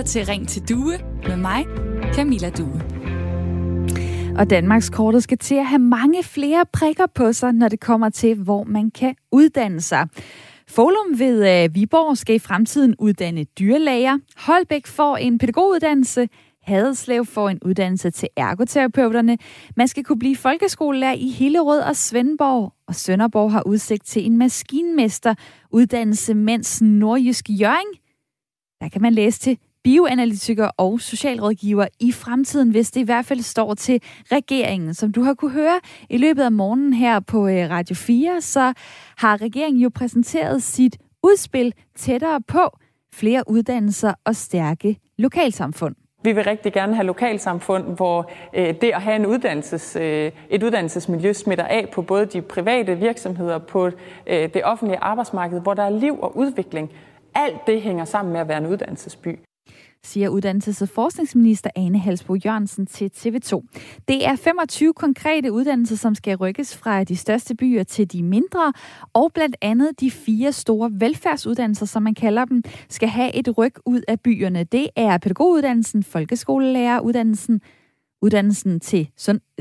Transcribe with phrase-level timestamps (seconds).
[0.00, 1.66] lytter til Ring til Due med mig,
[2.14, 2.82] Camilla Due.
[4.38, 8.08] Og Danmarks kortet skal til at have mange flere prikker på sig, når det kommer
[8.08, 10.08] til, hvor man kan uddanne sig.
[10.68, 14.18] Folum ved øh, Viborg skal i fremtiden uddanne dyrlæger.
[14.36, 16.28] Holbæk får en pædagoguddannelse.
[16.62, 19.38] Haderslev får en uddannelse til ergoterapeuterne.
[19.76, 22.72] Man skal kunne blive folkeskolelærer i Hillerød og Svendborg.
[22.86, 25.34] Og Sønderborg har udsigt til en maskinmester
[25.70, 27.88] uddannelse, mens Nordjysk Jøring,
[28.80, 33.40] der kan man læse til bioanalytiker og socialrådgiver i fremtiden, hvis det i hvert fald
[33.40, 34.02] står til
[34.32, 34.94] regeringen.
[34.94, 35.80] Som du har kunne høre
[36.10, 38.72] i løbet af morgenen her på øh, Radio 4, så
[39.16, 42.78] har regeringen jo præsenteret sit udspil tættere på
[43.14, 45.94] flere uddannelser og stærke lokalsamfund.
[46.22, 50.62] Vi vil rigtig gerne have lokalsamfund, hvor øh, det at have en uddannelses, øh, et
[50.62, 53.86] uddannelsesmiljø smitter af på både de private virksomheder, på
[54.26, 56.90] øh, det offentlige arbejdsmarked, hvor der er liv og udvikling.
[57.34, 59.38] Alt det hænger sammen med at være en uddannelsesby
[60.04, 63.62] siger uddannelses- og forskningsminister Ane Halsbo Jørgensen til TV2.
[64.08, 68.72] Det er 25 konkrete uddannelser, som skal rykkes fra de største byer til de mindre,
[69.12, 73.74] og blandt andet de fire store velfærdsuddannelser, som man kalder dem, skal have et ryg
[73.86, 74.64] ud af byerne.
[74.64, 77.60] Det er pædagoguddannelsen, folkeskolelæreruddannelsen,
[78.22, 79.08] uddannelsen til,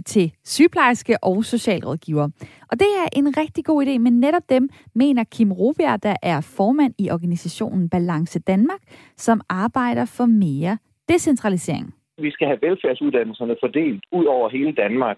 [0.05, 2.23] til sygeplejerske og socialrådgiver.
[2.71, 6.41] Og det er en rigtig god idé, men netop dem mener Kim Robjerg, der er
[6.57, 8.79] formand i organisationen Balance Danmark,
[9.17, 10.77] som arbejder for mere
[11.09, 11.93] decentralisering.
[12.17, 15.17] Vi skal have velfærdsuddannelserne fordelt ud over hele Danmark,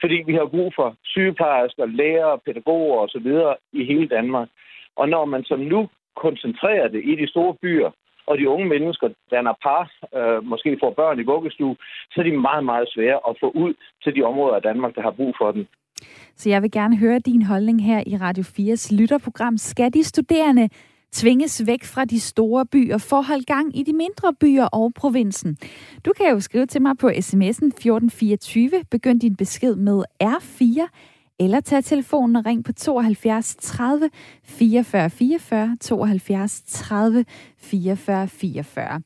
[0.00, 3.28] fordi vi har brug for sygeplejersker, lærere, pædagoger osv.
[3.72, 4.48] i hele Danmark.
[4.96, 7.90] Og når man som nu koncentrerer det i de store byer,
[8.28, 9.82] og de unge mennesker danner par,
[10.18, 11.76] øh, måske får børn i vuggestue,
[12.10, 15.02] så er de meget, meget svære at få ud til de områder af Danmark, der
[15.02, 15.66] har brug for dem.
[16.36, 19.56] Så jeg vil gerne høre din holdning her i Radio 4's lytterprogram.
[19.56, 20.68] Skal de studerende
[21.12, 24.92] tvinges væk fra de store byer for at holde gang i de mindre byer og
[24.96, 25.56] provinsen.
[26.04, 28.70] Du kan jo skrive til mig på sms'en 1424.
[28.90, 30.88] Begynd din besked med R4
[31.40, 34.10] eller tag telefonen og ring på 72 30
[34.44, 37.24] 44 44 72 30
[37.58, 39.00] 44 44.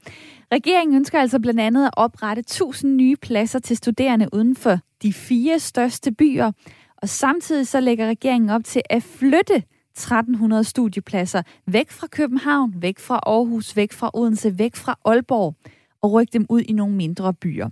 [0.53, 5.13] Regeringen ønsker altså blandt andet at oprette 1000 nye pladser til studerende uden for de
[5.13, 6.53] fire største byer,
[6.97, 9.63] og samtidig så lægger regeringen op til at flytte
[9.93, 15.55] 1300 studiepladser væk fra København, væk fra Aarhus, væk fra Odense, væk fra Aalborg
[16.03, 17.69] og rykke dem ud i nogle mindre byer.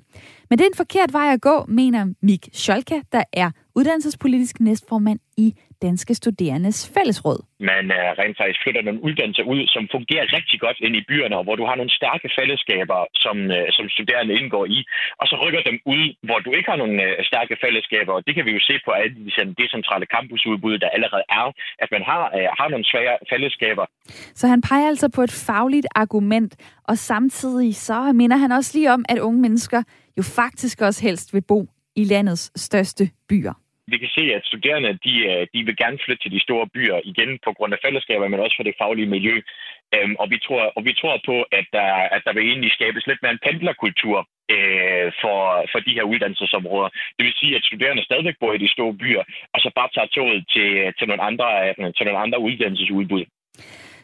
[0.51, 5.19] Men det er en forkert vej at gå, mener Mik Scholka, der er uddannelsespolitisk næstformand
[5.37, 5.55] i
[5.87, 7.41] Danske Studerendes Fællesråd.
[7.73, 11.37] Man uh, rent faktisk flytter nogle uddannelser ud, som fungerer rigtig godt ind i byerne,
[11.41, 14.79] og hvor du har nogle stærke fællesskaber, som, uh, som studerende indgår i,
[15.21, 18.33] og så rykker dem ud, hvor du ikke har nogle uh, stærke fællesskaber, og det
[18.37, 21.47] kan vi jo se på alle de decentrale campusudbud, der allerede er,
[21.83, 23.85] at man har, uh, har nogle svære fællesskaber.
[24.41, 26.53] Så han peger altså på et fagligt argument,
[26.91, 29.83] og samtidig så minder han også lige om, at unge mennesker
[30.19, 31.61] jo faktisk også helst vil bo
[31.97, 33.55] i landets største byer
[33.93, 36.99] vi kan se, at studerende de, øh, de vil gerne flytte til de store byer
[37.13, 39.37] igen på grund af fællesskaber, men også for det faglige miljø.
[39.95, 43.07] Øhm, og, vi tror, og vi tror på, at der, at der vil egentlig skabes
[43.07, 44.19] lidt mere en pendlerkultur
[44.55, 45.39] øh, for,
[45.73, 46.91] for de her uddannelsesområder.
[47.17, 49.25] Det vil sige, at studerende stadigvæk bor i de store byer,
[49.55, 53.25] og så bare tager toget til, til, nogle, andre, øh, til nogle andre uddannelsesudbud.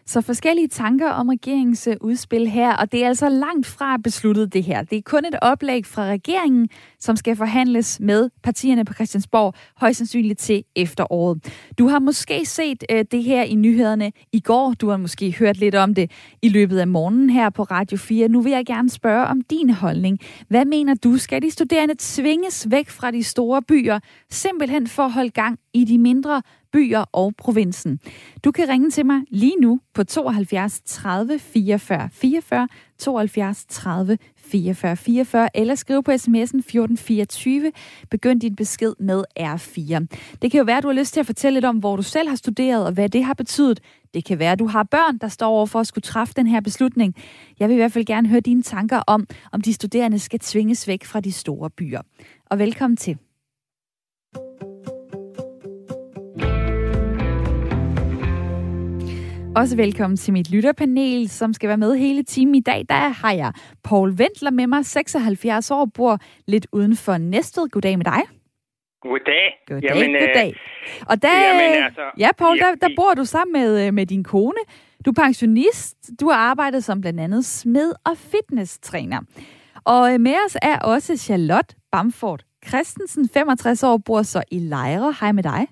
[0.09, 4.53] Så forskellige tanker om regeringens øh, udspil her, og det er altså langt fra besluttet
[4.53, 4.83] det her.
[4.83, 6.69] Det er kun et oplæg fra regeringen,
[7.01, 11.53] som skal forhandles med partierne på Christiansborg, højst sandsynligt til efteråret.
[11.79, 14.75] Du har måske set øh, det her i nyhederne i går.
[14.81, 16.11] Du har måske hørt lidt om det
[16.43, 18.29] i løbet af morgenen her på Radio 4.
[18.29, 20.19] Nu vil jeg gerne spørge om din holdning.
[20.49, 21.19] Hvad mener du?
[21.19, 23.99] Skal de studerende tvinges væk fra de store byer,
[24.31, 26.43] simpelthen for at holde gang i de mindre
[26.77, 28.01] byer og provinsen.
[28.45, 34.97] Du kan ringe til mig lige nu på 72 30 44 44, 72 30 44
[34.97, 37.73] 44, eller skrive på sms'en 1424.
[38.11, 40.07] Begynd din besked med R4.
[40.43, 42.03] Det kan jo være, at du har lyst til at fortælle lidt om, hvor du
[42.03, 43.81] selv har studeret, og hvad det har betydet.
[44.15, 46.47] Det kan være, at du har børn, der står over for at skulle træffe den
[46.47, 47.15] her beslutning.
[47.61, 50.89] Jeg vil i hvert fald gerne høre dine tanker om, om de studerende skal tvinges
[50.89, 52.01] væk fra de store byer.
[52.51, 53.19] Og velkommen til.
[59.57, 62.85] Også velkommen til mit lytterpanel, som skal være med hele timen i dag.
[62.89, 63.53] Der har jeg
[63.85, 67.69] Paul Ventler med mig, 76 år, bor lidt uden for Næstved.
[67.69, 68.23] Goddag med dig.
[69.03, 69.47] Goddag.
[69.69, 70.55] Goddag, jamen, øh, goddag.
[71.09, 74.25] Og der, jamen, altså, ja, Paul, der, der bor du sammen med, øh, med din
[74.25, 74.61] kone.
[75.05, 75.97] Du er pensionist.
[76.21, 79.21] Du har arbejdet som blandt andet smed og fitnesstræner.
[79.85, 85.15] Og øh, med os er også Charlotte Bamford Christensen, 65 år, bor så i Lejre.
[85.21, 85.67] Hej med dig.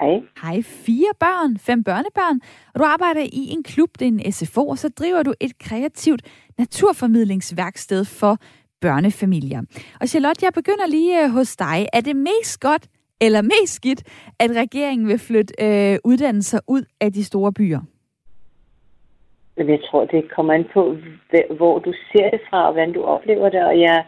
[0.00, 0.22] Hej.
[0.42, 0.62] Hej.
[0.62, 2.40] Fire børn, fem børnebørn,
[2.74, 5.58] og du arbejder i en klub, det er en SFO, og så driver du et
[5.58, 6.22] kreativt
[6.58, 8.36] naturformidlingsværksted for
[8.80, 9.62] børnefamilier.
[10.00, 11.86] Og Charlotte, jeg begynder lige øh, hos dig.
[11.92, 12.88] Er det mest godt
[13.20, 14.02] eller mest skidt,
[14.38, 17.80] at regeringen vil flytte øh, uddannelser ud af de store byer?
[19.56, 20.96] Jeg tror, det kommer an på,
[21.56, 23.64] hvor du ser det fra, og hvordan du oplever det.
[23.64, 24.04] Og jeg,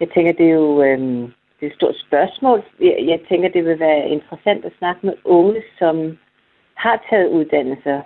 [0.00, 1.28] jeg tænker, det er jo øh,
[1.60, 2.62] det er et stort spørgsmål.
[2.80, 6.18] Jeg, jeg tænker, det vil være interessant at snakke med unge, som
[6.74, 8.00] har taget uddannelser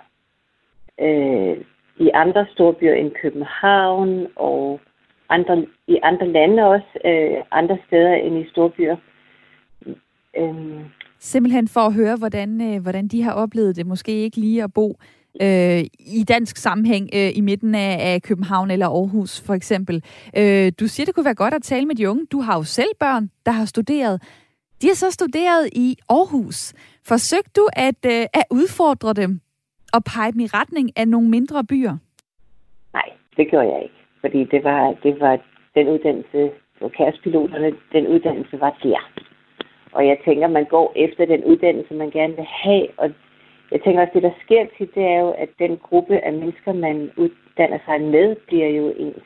[0.99, 1.57] øh,
[1.97, 4.79] i andre storbyer end København og
[5.29, 8.95] andre, i andre lande også, øh, andre steder end i storbyer.
[10.37, 10.79] Øh.
[11.19, 13.85] Simpelthen for at høre, hvordan, øh, hvordan de har oplevet det.
[13.85, 14.97] Måske ikke lige at bo
[15.41, 20.03] øh, i dansk sammenhæng øh, i midten af, af København eller Aarhus for eksempel.
[20.37, 22.25] Øh, du siger, det kunne være godt at tale med de unge.
[22.31, 24.21] Du har jo selv børn, der har studeret.
[24.81, 26.73] De har så studeret i Aarhus.
[27.07, 29.39] Forsøgte du at, øh, at udfordre dem
[29.93, 31.97] og pege dem i retning af nogle mindre byer?
[32.93, 33.95] Nej, det gjorde jeg ikke.
[34.21, 35.39] Fordi det var, det var
[35.75, 39.01] den uddannelse, for kærespiloterne, den uddannelse var der.
[39.91, 42.87] Og jeg tænker, man går efter den uddannelse, man gerne vil have.
[42.97, 43.09] Og
[43.73, 46.73] jeg tænker også, det der sker tit, det er jo, at den gruppe af mennesker,
[46.73, 49.23] man uddanner sig med, bliver jo ens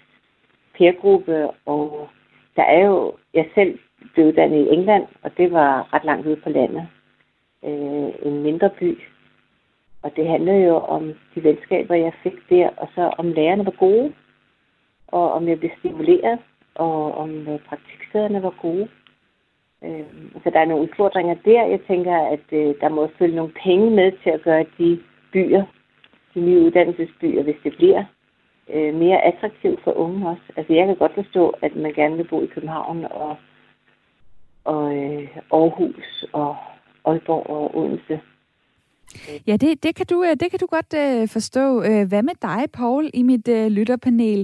[0.77, 1.49] peergruppe.
[1.65, 2.09] Og
[2.55, 3.79] der er jo, jeg selv
[4.13, 6.87] blev uddannet i England, og det var ret langt ude på landet.
[7.63, 8.99] Øh, en mindre by.
[10.03, 13.75] Og det handlede jo om de venskaber, jeg fik der, og så om lærerne var
[13.79, 14.13] gode,
[15.07, 16.39] og om jeg blev stimuleret,
[16.75, 18.87] og om øh, praktikstederne var gode.
[19.83, 20.05] Øh,
[20.43, 21.65] så der er nogle udfordringer der.
[21.65, 24.99] Jeg tænker, at øh, der må følge nogle penge med til at gøre de
[25.33, 25.63] byer,
[26.35, 28.03] de nye uddannelsesbyer, hvis det bliver
[28.73, 30.43] øh, mere attraktivt for unge også.
[30.55, 33.35] Altså jeg kan godt forstå, at man gerne vil bo i København og,
[34.63, 36.55] og øh, Aarhus og
[37.05, 38.19] Aalborg og Odense.
[39.47, 41.83] Ja, det, det, kan du, øh, det kan du godt øh, forstå.
[41.83, 44.39] Øh, hvad med dig, Paul, i mit øh, lytterpanel?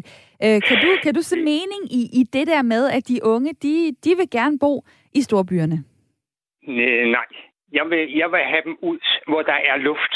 [0.46, 3.54] Øh, kan, du, kan du se mening i, i det der med, at de unge,
[3.54, 5.78] de, de vil gerne bo i storbyerne?
[7.16, 7.26] Nej,
[7.72, 10.16] jeg vil, jeg vil have dem ud, hvor der er luft.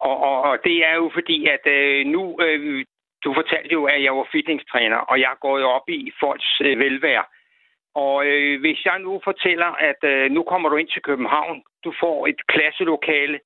[0.00, 2.84] Og, og, og det er jo fordi, at øh, nu, øh,
[3.24, 6.78] du fortalte jo, at jeg var fitnesstræner, og jeg går jo op i folks øh,
[6.78, 7.24] velvære.
[8.04, 11.92] Og øh, hvis jeg nu fortæller, at øh, nu kommer du ind til København, du
[12.00, 13.40] får et klasselokale,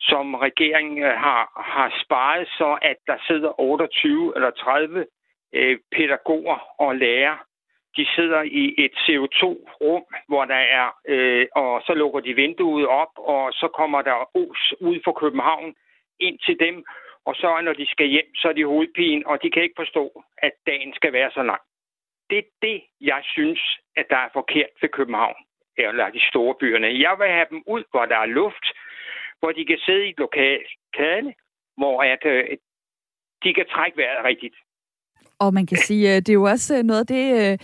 [0.00, 1.42] som regeringen øh, har,
[1.74, 5.06] har sparet, så at der sidder 28 eller 30
[5.52, 7.38] øh, pædagoger og lærere
[7.96, 13.12] de sidder i et CO2-rum, hvor der er, øh, og så lukker de vinduet op,
[13.16, 15.74] og så kommer der os ud fra København
[16.20, 16.84] ind til dem,
[17.24, 20.24] og så når de skal hjem, så er de hovedpine, og de kan ikke forstå,
[20.38, 21.60] at dagen skal være så lang.
[22.30, 23.60] Det er det, jeg synes,
[23.96, 25.36] at der er forkert ved København,
[25.76, 27.00] eller de store byerne.
[27.06, 28.66] Jeg vil have dem ud, hvor der er luft,
[29.38, 31.34] hvor de kan sidde i et lokale,
[31.76, 32.44] hvor at, øh,
[33.44, 34.56] de kan trække vejret rigtigt.
[35.38, 37.58] Og man kan sige, at det er jo også øh, noget af det øh,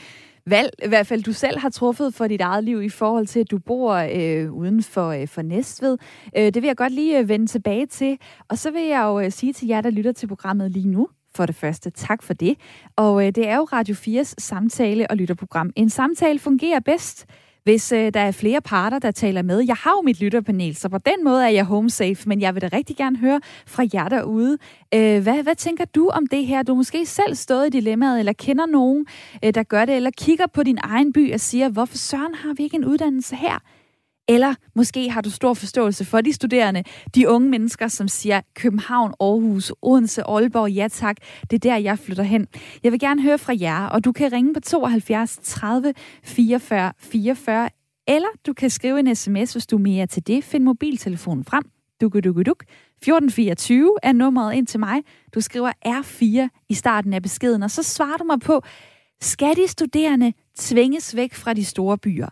[0.47, 3.41] valg, i hvert fald du selv har truffet for dit eget liv i forhold til,
[3.41, 5.99] at du bor øh, uden for, øh, for Næstved.
[6.37, 8.19] Øh, det vil jeg godt lige øh, vende tilbage til.
[8.49, 11.09] Og så vil jeg jo øh, sige til jer, der lytter til programmet lige nu,
[11.41, 12.57] for det første, tak for det.
[12.97, 15.71] Og øh, det er jo Radio 4's samtale- og lytterprogram.
[15.77, 17.27] En samtale fungerer bedst,
[17.65, 19.65] hvis øh, der er flere parter, der taler med.
[19.67, 22.55] Jeg har jo mit lytterpanel, så på den måde er jeg home safe, men jeg
[22.55, 24.59] vil da rigtig gerne høre fra jer derude.
[24.95, 26.63] Øh, hvad, hvad tænker du om det her?
[26.63, 29.07] Du måske selv stået i dilemmaet, eller kender nogen,
[29.45, 32.55] øh, der gør det, eller kigger på din egen by og siger, hvorfor søren har
[32.57, 33.59] vi ikke en uddannelse her?
[34.31, 36.85] Eller måske har du stor forståelse for de studerende,
[37.15, 41.17] de unge mennesker, som siger København, Aarhus, Odense, Aalborg, ja tak,
[41.51, 42.47] det er der, jeg flytter hen.
[42.83, 45.95] Jeg vil gerne høre fra jer, og du kan ringe på 72 30
[46.25, 47.71] 44 44,
[48.09, 50.45] eller du kan skrive en sms, hvis du er mere til det.
[50.45, 51.63] Find mobiltelefonen frem.
[52.01, 52.63] Duk-duk-duk.
[52.63, 55.01] 1424 er nummeret ind til mig.
[55.35, 58.63] Du skriver R4 i starten af beskeden, og så svarer du mig på,
[59.21, 62.29] skal de studerende tvinges væk fra de store byer?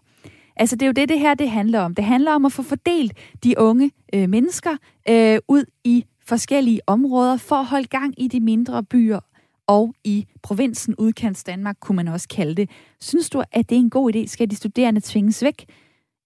[0.59, 1.95] Altså, det er jo det, det her det handler om.
[1.95, 3.13] Det handler om at få fordelt
[3.45, 4.77] de unge øh, mennesker
[5.09, 9.21] øh, ud i forskellige områder for at holde gang i de mindre byer
[9.67, 12.71] og i provinsen udkants Danmark, kunne man også kalde det.
[13.01, 14.27] Synes du, at det er en god idé?
[14.27, 15.65] Skal de studerende tvinges væk?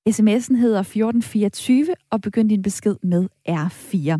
[0.08, 4.18] SMS'en hedder 1424, og begynd din besked med R4.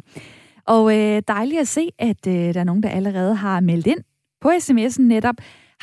[0.66, 3.98] Og øh, dejligt at se, at øh, der er nogen, der allerede har meldt ind
[4.40, 5.34] på sms'en netop.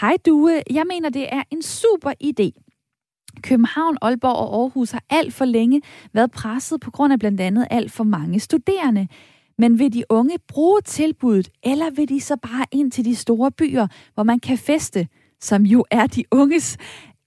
[0.02, 2.69] Hej Due, jeg mener, det er en super idé
[3.42, 5.82] København, Aalborg og Aarhus har alt for længe
[6.14, 9.08] været presset på grund af blandt andet alt for mange studerende.
[9.58, 13.52] Men vil de unge bruge tilbuddet, eller vil de så bare ind til de store
[13.52, 15.08] byer, hvor man kan feste,
[15.40, 16.78] som jo er de unges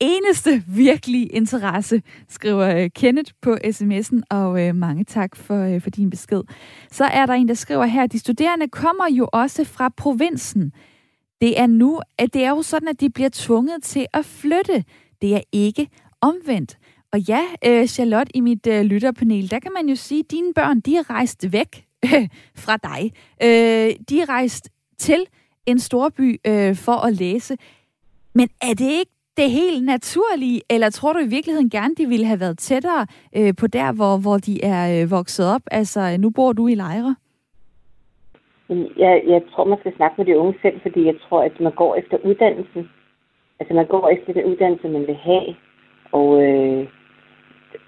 [0.02, 5.90] eneste virkelige interesse, skriver øh, Kenneth på sms'en, og øh, mange tak for, øh, for
[5.90, 6.42] din besked.
[6.90, 10.72] Så er der en, der skriver her, de studerende kommer jo også fra provinsen.
[11.40, 14.84] Det er nu, at det er jo sådan, at de bliver tvunget til at flytte.
[15.22, 15.88] Det er ikke
[16.20, 16.78] omvendt.
[17.12, 20.54] Og ja, øh, Charlotte, i mit øh, lytterpanel, der kan man jo sige, at dine
[20.54, 22.28] børn, de er rejst væk øh,
[22.64, 23.02] fra dig.
[23.46, 25.26] Øh, de er rejst til
[25.66, 27.56] en storby øh, for at læse.
[28.34, 32.26] Men er det ikke det helt naturlige, eller tror du i virkeligheden gerne, de ville
[32.26, 35.62] have været tættere øh, på der, hvor, hvor de er øh, vokset op?
[35.70, 37.16] Altså, nu bor du i Lejre.
[38.96, 41.72] Jeg, jeg tror, man skal snakke med de unge selv, fordi jeg tror, at man
[41.72, 42.88] går efter uddannelsen.
[43.62, 45.54] Altså, man går efter den uddannelse, man vil have.
[46.12, 46.86] Og, øh,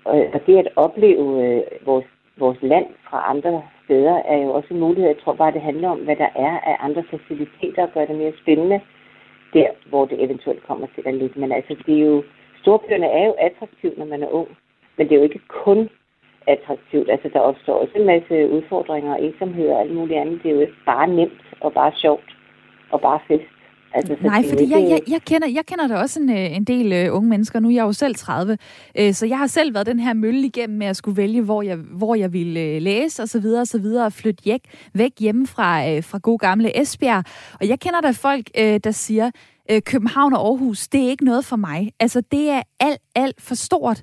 [0.04, 4.80] og det at opleve øh, vores, vores land fra andre steder er jo også en
[4.80, 5.08] mulighed.
[5.08, 8.16] Jeg tror bare, det handler om, hvad der er af andre faciliteter og gør det
[8.16, 8.80] mere spændende
[9.52, 11.40] der, hvor det eventuelt kommer til at ligge.
[11.40, 12.22] Men altså, det er jo,
[12.62, 14.48] storbyerne er jo attraktivt, når man er ung.
[14.96, 15.88] Men det er jo ikke kun
[16.46, 17.10] attraktivt.
[17.10, 20.42] Altså, der opstår også en masse udfordringer og ensomhed og alt muligt andet.
[20.42, 22.36] Det er jo ikke bare nemt og bare sjovt
[22.90, 23.53] og bare fest.
[23.94, 27.08] Altså, Nej, fordi jeg, jeg, jeg, kender, jeg kender da også en, øh, en del
[27.08, 27.60] uh, unge mennesker.
[27.60, 28.58] Nu er jeg jo selv 30,
[29.00, 31.62] uh, så jeg har selv været den her mølle igennem med at skulle vælge, hvor
[31.62, 34.60] jeg, hvor jeg ville uh, læse og så videre og så videre og flytte væk,
[34.94, 37.24] væk hjemme fra, uh, fra god gamle Esbjerg.
[37.60, 39.30] Og jeg kender der folk, uh, der siger,
[39.72, 41.92] uh, København og Aarhus, det er ikke noget for mig.
[42.00, 44.02] Altså, det er alt, alt for stort.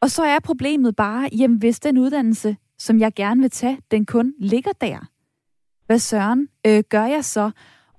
[0.00, 4.06] Og så er problemet bare, jamen hvis den uddannelse, som jeg gerne vil tage, den
[4.06, 4.98] kun ligger der.
[5.86, 7.50] Hvad søren øh, gør jeg så?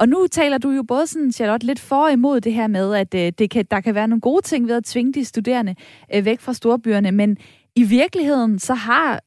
[0.01, 3.15] Og nu taler du jo både sådan, Charlotte, lidt for imod det her med, at
[3.15, 5.75] øh, det kan, der kan være nogle gode ting ved at tvinge de studerende
[6.15, 7.38] øh, væk fra storbyerne, men
[7.75, 9.20] i virkeligheden så har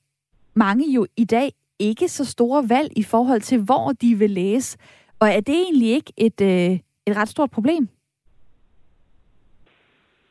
[0.54, 4.78] mange jo i dag ikke så store valg i forhold til, hvor de vil læse.
[5.20, 7.88] Og er det egentlig ikke et, øh, et ret stort problem?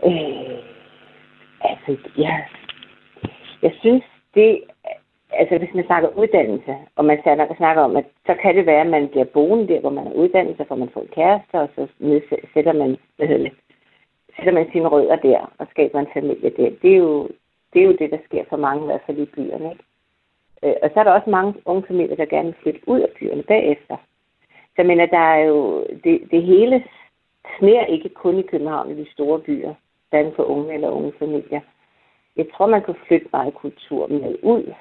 [0.05, 0.57] Øh,
[1.61, 2.35] altså, ja.
[3.61, 4.59] Jeg synes, det
[5.39, 7.21] altså hvis man snakker uddannelse, og man
[7.57, 10.13] snakker om, at så kan det være, at man bliver boende der, hvor man er
[10.13, 11.87] uddannet, så får man fået en kæreste, og så
[12.53, 13.27] sætter man, hvad
[14.35, 16.69] sætter man sine rødder der, og skaber en familie der.
[16.81, 17.29] Det er jo
[17.73, 19.71] det, er jo det der sker for mange, i hvert fald i byerne.
[19.71, 19.83] Ikke?
[20.63, 23.09] Øh, og så er der også mange unge familier, der gerne vil flytte ud af
[23.19, 23.97] byerne bagefter.
[24.49, 26.83] Så jeg mener, der er jo, det, det hele
[27.59, 29.73] sner ikke kun i København i de store byer,
[30.09, 31.61] hverken for unge eller unge familier.
[32.35, 34.73] Jeg tror, man kan flytte meget kultur med ud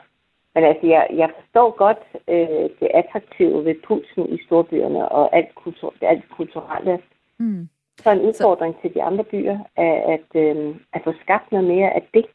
[0.55, 5.55] men altså, jeg, jeg forstår godt øh, det attraktive ved pulsen i storbyerne og alt,
[5.55, 6.99] kultur, alt kulturelle.
[7.39, 7.69] Mm.
[7.99, 8.81] Så en udfordring Så...
[8.83, 12.27] til de andre byer er at, øh, at få skabt noget mere af det.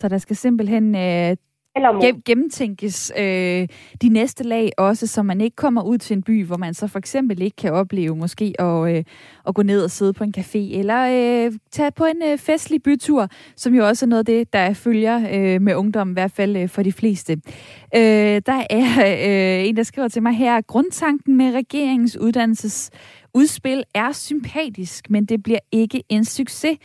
[0.00, 1.36] Så der skal simpelthen øh,
[2.02, 3.68] Gem, gennemtænkes øh,
[4.02, 6.86] de næste lag også, så man ikke kommer ud til en by, hvor man så
[6.86, 9.04] for eksempel ikke kan opleve måske at, øh,
[9.48, 11.06] at gå ned og sidde på en café, eller
[11.46, 14.74] øh, tage på en øh, festlig bytur, som jo også er noget af det, der
[14.74, 17.32] følger øh, med ungdom, i hvert fald øh, for de fleste.
[17.94, 24.12] Øh, der er øh, en, der skriver til mig her, grundtanken med regeringens uddannelsesudspil er
[24.12, 26.78] sympatisk, men det bliver ikke en succes.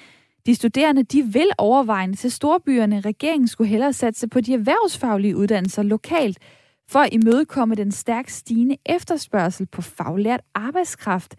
[0.45, 2.99] De studerende de vil overvejende til storbyerne.
[2.99, 6.39] Regeringen skulle hellere satse på de erhvervsfaglige uddannelser lokalt,
[6.89, 11.35] for at imødekomme den stærkt stigende efterspørgsel på faglært arbejdskraft.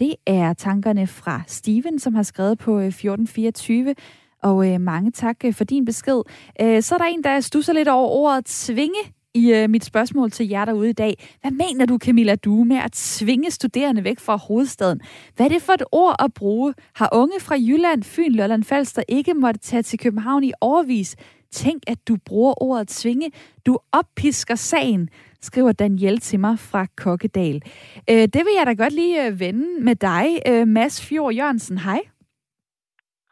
[0.00, 3.94] Det er tankerne fra Steven, som har skrevet på øh, 1424.
[4.42, 6.22] Og øh, mange tak øh, for din besked.
[6.60, 9.00] Øh, så er der en, der stusser lidt over ordet tvinge
[9.34, 11.36] i øh, mit spørgsmål til jer derude i dag.
[11.40, 15.00] Hvad mener du, Camilla Due, med at tvinge studerende væk fra hovedstaden?
[15.36, 16.74] Hvad er det for et ord at bruge?
[16.94, 21.16] Har unge fra Jylland, Fyn, Lolland Falster ikke måtte tage til København i overvis?
[21.52, 23.30] Tænk, at du bruger ordet tvinge.
[23.66, 25.08] Du oppisker sagen,
[25.42, 27.62] skriver Daniel til mig fra Kokkedal.
[28.10, 31.78] Øh, det vil jeg da godt lige øh, vende med dig, øh, Mads Fjord Jørgensen.
[31.78, 32.00] Hej.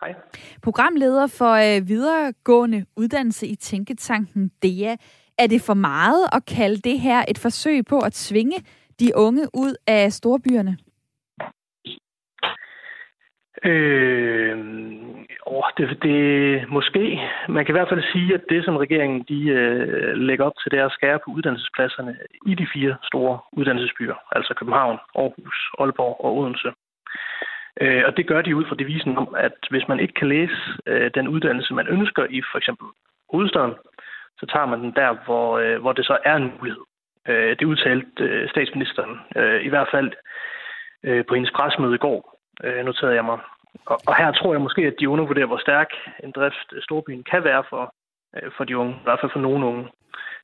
[0.01, 0.15] Hej.
[0.63, 4.97] Programleder for øh, videregående uddannelse i Tænketanken DEA.
[5.43, 8.59] Er det for meget at kalde det her et forsøg på at tvinge
[9.01, 10.77] de unge ud af storbyerne?
[13.65, 14.57] Øh,
[15.47, 16.19] åh, det, det
[16.69, 17.21] måske.
[17.49, 20.71] Man kan i hvert fald sige, at det, som regeringen de, øh, lægger op til,
[20.71, 26.25] det er at skære på uddannelsespladserne i de fire store uddannelsesbyer, altså København, Aarhus, Aalborg
[26.25, 26.71] og Odense.
[27.81, 30.59] Øh, og det gør de ud fra devisen om, at hvis man ikke kan læse
[30.87, 32.87] øh, den uddannelse, man ønsker i for eksempel
[33.33, 33.75] hovedstaden,
[34.43, 36.85] så tager man den der, hvor, øh, hvor det så er en mulighed.
[37.29, 40.11] Øh, det udtalte øh, statsministeren, øh, i hvert fald
[41.07, 42.21] øh, på hendes presmøde i går,
[42.65, 43.39] øh, noterede jeg mig.
[43.87, 45.91] Og, og her tror jeg måske, at de undervurderer, hvor stærk
[46.25, 47.95] en drift øh, storbyen kan være for,
[48.37, 49.85] øh, for de unge, i hvert fald for nogle unge.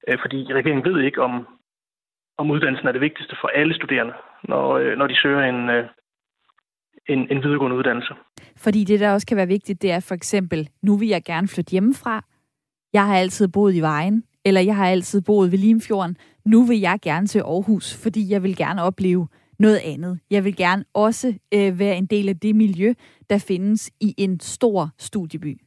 [0.08, 1.46] Øh, fordi regeringen ved ikke, om,
[2.38, 5.84] om uddannelsen er det vigtigste for alle studerende, når, øh, når de søger en, øh,
[7.08, 8.14] en, en videregående uddannelse.
[8.56, 11.48] Fordi det, der også kan være vigtigt, det er for eksempel, nu vil jeg gerne
[11.48, 12.24] flytte hjemmefra.
[12.92, 16.16] Jeg har altid boet i Vejen, eller jeg har altid boet ved Limfjorden.
[16.44, 19.28] Nu vil jeg gerne til Aarhus, fordi jeg vil gerne opleve
[19.58, 20.20] noget andet.
[20.30, 22.92] Jeg vil gerne også øh, være en del af det miljø,
[23.30, 25.60] der findes i en stor studieby.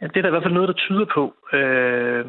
[0.00, 1.24] Ja, det er der i hvert fald noget, der tyder på.
[1.58, 2.24] Øh,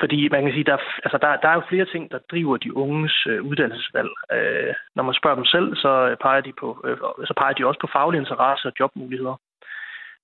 [0.00, 2.76] fordi man kan sige, der, altså der, der er jo flere ting, der driver de
[2.76, 4.10] unges øh, uddannelsesvalg.
[4.32, 6.96] Øh, når man spørger dem selv, så øh, peger de, på, øh,
[7.28, 9.36] så peger de også på faglige interesser og jobmuligheder.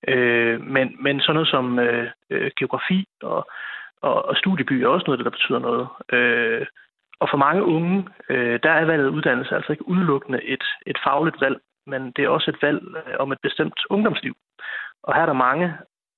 [0.07, 3.47] Øh, men, men sådan noget som øh, øh, geografi og,
[4.01, 5.87] og, og studieby er også noget, der betyder noget.
[6.13, 6.65] Øh,
[7.19, 11.41] og for mange unge, øh, der er valget uddannelse altså ikke udelukkende et, et fagligt
[11.41, 14.35] valg, men det er også et valg øh, om et bestemt ungdomsliv.
[15.03, 15.73] Og her er der mange,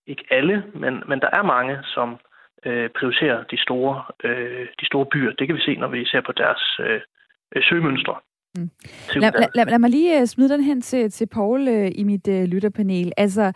[0.08, 2.20] ikke alle, men, men der er mange, som
[2.66, 5.34] øh, prioriterer de store, øh, de store byer.
[5.34, 7.02] Det kan vi se, når vi ser på deres øh,
[7.56, 8.16] øh søgemønstre.
[8.56, 8.70] Mm.
[9.16, 12.04] Lad, lad, lad, lad mig lige uh, smide den hen til, til Paul uh, i
[12.04, 13.12] mit uh, lytterpanel.
[13.18, 13.52] Altså,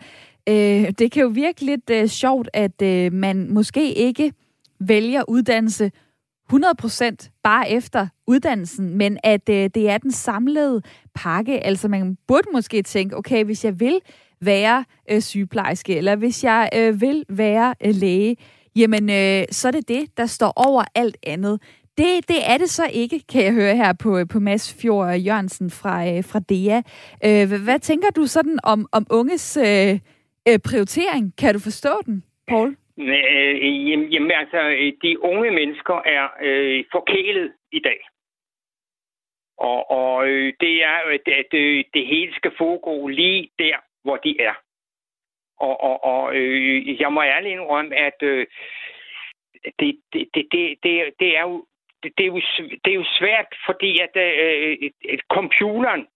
[0.50, 0.54] uh,
[0.98, 4.32] det kan jo virke lidt uh, sjovt, at uh, man måske ikke
[4.80, 5.90] vælger uddannelse
[6.52, 10.82] 100% bare efter uddannelsen, men at uh, det er den samlede
[11.14, 11.66] pakke.
[11.66, 14.00] Altså man burde måske tænke, okay, hvis jeg vil
[14.40, 18.36] være uh, sygeplejerske, eller hvis jeg uh, vil være uh, læge,
[18.76, 21.60] jamen uh, så er det det, der står over alt andet.
[21.98, 25.70] Det, det er det så ikke, kan jeg høre her på, på Mads Fjord Jørgensen
[25.70, 26.78] fra, øh, fra DEA.
[27.26, 29.92] Øh, hvad, hvad tænker du sådan om, om unges øh,
[30.48, 31.24] øh prioritering?
[31.40, 32.76] Kan du forstå den, Paul?
[32.98, 38.00] Øh, jamen altså, øh, de unge mennesker er øh, forkælet i dag.
[39.58, 44.16] Og, og øh, det er, at, at øh, det hele skal foregå lige der, hvor
[44.16, 44.54] de er.
[45.58, 48.46] Og, og, og øh, jeg må ærligt indrømme, at øh,
[49.78, 50.44] det, det, det,
[50.82, 51.66] det, det er jo
[52.02, 52.40] det, det, er jo,
[52.84, 54.76] det er jo svært, fordi at øh,
[55.08, 56.06] øh, computeren,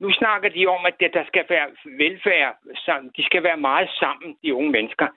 [0.00, 3.12] nu snakker de om, at der skal være velfærd, sammen.
[3.16, 5.08] de skal være meget sammen, de unge mennesker.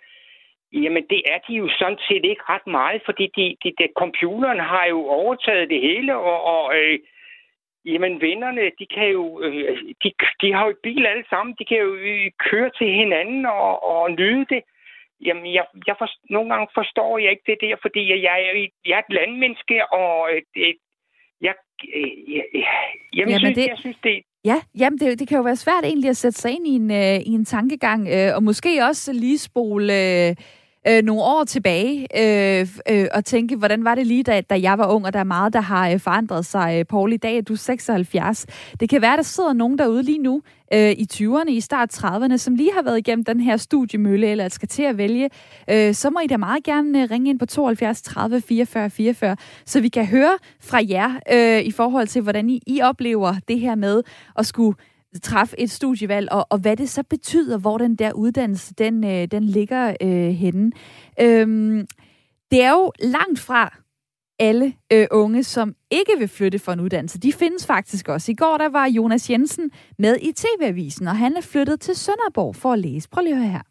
[0.73, 4.59] Jamen, det er de jo sådan set ikke ret meget, fordi de, de, de, computeren
[4.59, 6.99] har jo overtaget det hele, og, og øh,
[7.85, 10.11] jamen, vennerne, de kan jo, øh, de,
[10.41, 14.11] de har jo bil alle sammen, de kan jo øh, køre til hinanden og, og
[14.11, 14.63] nyde det.
[15.25, 18.95] Jamen, jeg, jeg for, nogle gange forstår jeg ikke det der, fordi jeg, jeg, jeg
[18.97, 20.77] er et landmenneske, og øh, det,
[21.41, 21.55] jeg,
[21.95, 22.67] øh, jeg, jeg,
[23.17, 25.83] jamen, jamen synes, det, jeg synes, det, Ja, jamen det, det kan jo være svært
[25.83, 29.13] egentlig at sætte sig ind i en, øh, i en tankegang, øh, og måske også
[29.13, 30.35] lige spole øh,
[30.87, 34.77] øh, nogle år tilbage øh, øh, og tænke, hvordan var det lige, da, da jeg
[34.77, 36.79] var ung, og der er meget, der har øh, forandret sig.
[36.79, 38.45] Øh, Paul, i dag er du 76.
[38.79, 40.41] Det kan være, der sidder nogen derude lige nu
[40.73, 44.49] øh, i 20'erne, i start 30'erne, som lige har været igennem den her studiemølle, eller
[44.49, 45.29] skal til at vælge.
[45.69, 49.35] Øh, så må I da meget gerne øh, ringe ind på 72 30 44 44,
[49.65, 53.59] så vi kan høre fra jer øh, i forhold til, hvordan I, I oplever det
[53.59, 54.03] her med
[54.37, 54.77] at skulle
[55.23, 59.27] træffe et studievalg, og, og hvad det så betyder, hvor den der uddannelse, den, øh,
[59.27, 60.71] den ligger øh, henne.
[61.21, 61.87] Øhm,
[62.51, 63.77] det er jo langt fra
[64.39, 67.19] alle øh, unge, som ikke vil flytte for en uddannelse.
[67.19, 68.31] De findes faktisk også.
[68.31, 72.55] I går der var Jonas Jensen med i TV-avisen, og han er flyttet til Sønderborg
[72.55, 73.09] for at læse.
[73.09, 73.61] Prøv lige at høre her.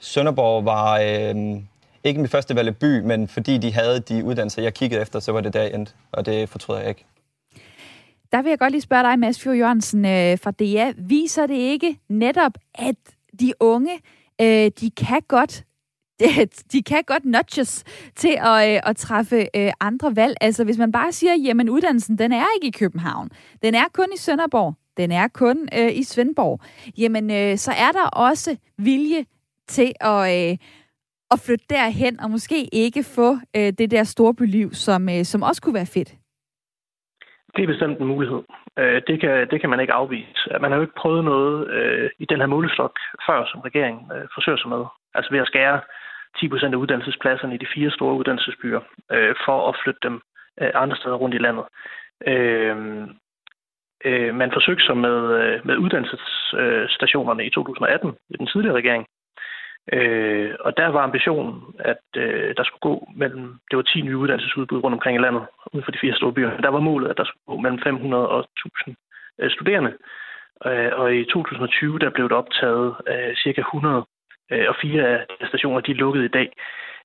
[0.00, 1.62] Sønderborg var øh,
[2.04, 5.32] ikke mit første valg by, men fordi de havde de uddannelser, jeg kiggede efter, så
[5.32, 7.04] var det der jeg endte, og det fortryder jeg ikke.
[8.32, 10.92] Der vil jeg godt lige spørge dig, Mads Fjord Jørgensen øh, fra DA.
[10.98, 12.96] Viser det ikke netop, at
[13.40, 14.00] de unge,
[14.40, 15.64] øh, de kan godt
[16.72, 17.84] de kan godt nudges
[18.16, 20.36] til at, øh, at træffe øh, andre valg.
[20.40, 23.30] Altså hvis man bare siger, jamen uddannelsen, den er ikke i København.
[23.62, 24.74] Den er kun i Sønderborg.
[24.96, 26.60] Den er kun øh, i Svendborg.
[26.98, 29.24] Jamen øh, så er der også vilje
[29.68, 30.58] til at, øh,
[31.30, 35.62] at flytte derhen og måske ikke få øh, det der storbyliv, som, øh, som også
[35.62, 36.14] kunne være fedt.
[37.56, 38.42] Det er bestemt en mulighed.
[38.78, 40.58] Øh, det kan, det kan man ikke afvise.
[40.60, 44.26] Man har jo ikke prøvet noget øh, i den her målestok før, som regeringen øh,
[44.34, 44.84] forsøger sig med.
[45.14, 45.80] Altså ved at skære
[46.40, 48.80] 10 procent af uddannelsespladserne i de fire store uddannelsesbyer,
[49.12, 50.20] øh, for at flytte dem
[50.60, 51.64] øh, andre steder rundt i landet.
[52.26, 52.76] Øh,
[54.04, 59.06] øh, man forsøgte sig med, øh, med uddannelsesstationerne i 2018 i den tidligere regering.
[59.92, 64.16] Øh, og der var ambitionen, at øh, der skulle gå mellem, det var 10 nye
[64.16, 66.56] uddannelsesudbud rundt omkring i landet, uden for de fire store byer.
[66.56, 68.96] Der var målet, at der skulle gå mellem 500 og 1000
[69.38, 69.92] øh, studerende.
[70.66, 74.04] Øh, og i 2020, der blev der optaget øh, cirka 100,
[74.52, 75.08] øh, og fire
[75.40, 76.48] af stationer, de er lukket i dag.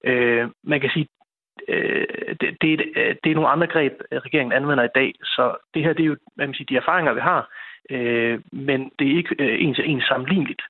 [0.04, 1.08] Øh, man kan sige,
[1.68, 2.06] øh,
[2.42, 5.94] det, det, øh, det er nogle andre greb, regeringen anvender i dag, så det her,
[5.94, 7.50] det er jo hvad man siger, de erfaringer, vi har,
[7.90, 10.62] øh, men det er ikke øh, en til en sammenligneligt.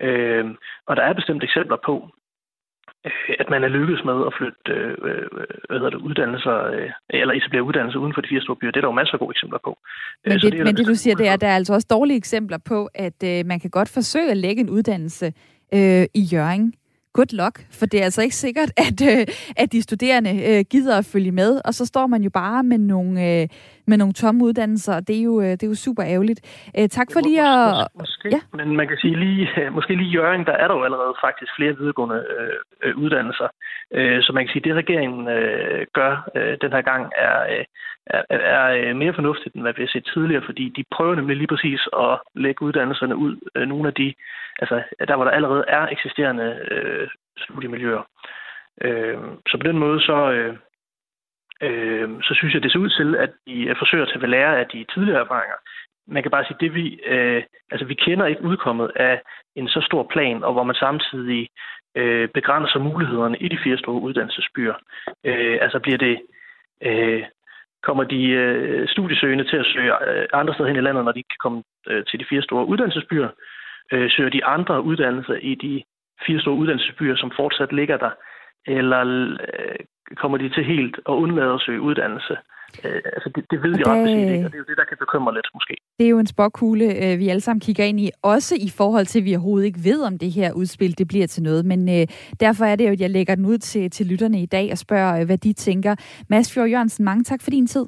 [0.00, 0.44] Øh,
[0.86, 2.08] og der er bestemt eksempler på,
[3.38, 4.72] at man er lykkedes med at flytte
[5.08, 5.26] øh,
[5.66, 8.70] hvad hedder det, uddannelser, øh, eller etablere uddannelser uden for de fire store byer.
[8.70, 9.78] Det er der jo masser af gode eksempler på.
[10.24, 12.16] Men det, det, men det du siger, det er, at der er altså også dårlige
[12.16, 15.26] eksempler på, at øh, man kan godt forsøge at lægge en uddannelse
[15.74, 16.74] øh, i Jørgen
[17.18, 19.22] good luck, for det er altså ikke sikkert, at, øh,
[19.62, 22.78] at de studerende øh, gider at følge med, og så står man jo bare med
[22.78, 23.44] nogle, øh,
[23.90, 26.40] med nogle tomme uddannelser, og det er jo, øh, det er jo super ærgerligt.
[26.78, 27.88] Øh, tak for lige at...
[28.02, 28.40] Måske, ja.
[28.58, 31.76] men man kan sige lige, måske lige Jørgen, der er der jo allerede faktisk flere
[31.78, 33.48] videregående øh, øh, uddannelser,
[33.96, 37.64] øh, så man kan sige, det regeringen øh, gør øh, den her gang er, øh,
[38.06, 41.36] er, er øh, mere fornuftigt, end hvad vi har set tidligere, fordi de prøver nemlig
[41.36, 44.14] lige præcis at lægge uddannelserne ud, øh, nogle af de,
[44.58, 48.02] altså der hvor der allerede er eksisterende øh, studiemiljøer.
[48.80, 50.56] Øh, så på den måde så, øh,
[51.62, 54.28] øh, så synes jeg, det ser ud til, at de øh, forsøger at tage ved
[54.28, 55.56] lære af de tidligere erfaringer.
[56.08, 59.22] Man kan bare sige, det vi, øh, altså vi kender ikke udkommet af
[59.56, 61.48] en så stor plan, og hvor man samtidig
[61.94, 64.74] øh, begrænser mulighederne i de fire store uddannelsesbyer.
[65.24, 66.20] Øh, altså bliver det,
[66.82, 67.22] øh,
[67.86, 71.22] kommer de øh, studiesøgende til at søge øh, andre steder hen i landet, når de
[71.32, 73.28] kan komme øh, til de fire store uddannelsesbyer?
[73.92, 75.82] Øh, søger de andre uddannelser i de
[76.26, 78.10] fire store uddannelsesbyer, som fortsat ligger der?
[78.66, 79.02] Eller
[79.58, 79.78] øh,
[80.16, 82.36] kommer de til helt at undlade at søge uddannelse?
[82.84, 84.84] Øh, altså det, det ved og jeg ret ikke, og det er jo det, der
[84.84, 85.74] kan bekymre lidt måske.
[85.98, 89.06] Det er jo en spokkugle, øh, vi alle sammen kigger ind i, også i forhold
[89.06, 91.66] til, at vi overhovedet ikke ved, om det her udspil det bliver til noget.
[91.66, 92.06] Men øh,
[92.40, 94.78] derfor er det jo, at jeg lægger den ud til, til lytterne i dag og
[94.78, 95.94] spørger, øh, hvad de tænker.
[96.30, 97.86] Mads Fjord Jørgensen, mange tak for din tid.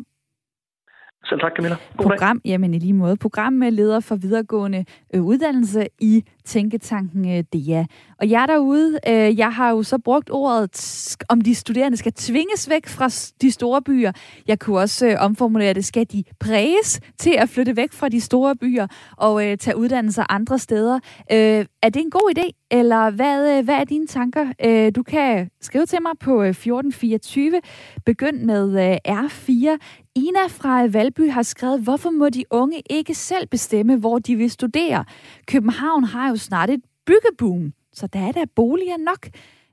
[1.24, 1.77] Selv tak, Camilla.
[1.96, 2.51] God Program, dag.
[2.51, 3.16] jamen i lige måde.
[3.16, 7.85] Program med leder for videregående øh, uddannelse i Tænketanken øh, DEA.
[8.20, 12.70] Og jeg derude, øh, jeg har jo så brugt ordet, om de studerende skal tvinges
[12.70, 13.09] væk fra
[13.42, 14.12] de store byer.
[14.46, 18.20] Jeg kunne også øh, omformulere det, skal de præges til at flytte væk fra de
[18.20, 20.94] store byer og øh, tage uddannelser andre steder.
[21.33, 24.52] Øh, er det en god idé, eller hvad, øh, hvad er dine tanker?
[24.64, 27.61] Øh, du kan skrive til mig på øh, 1424.
[28.07, 29.78] Begynd med øh, R4.
[30.14, 34.37] Ina fra øh, Valby har skrevet, hvorfor må de unge ikke selv bestemme, hvor de
[34.37, 35.04] vil studere?
[35.46, 39.22] København har jo snart et byggeboom, så der er der boliger nok,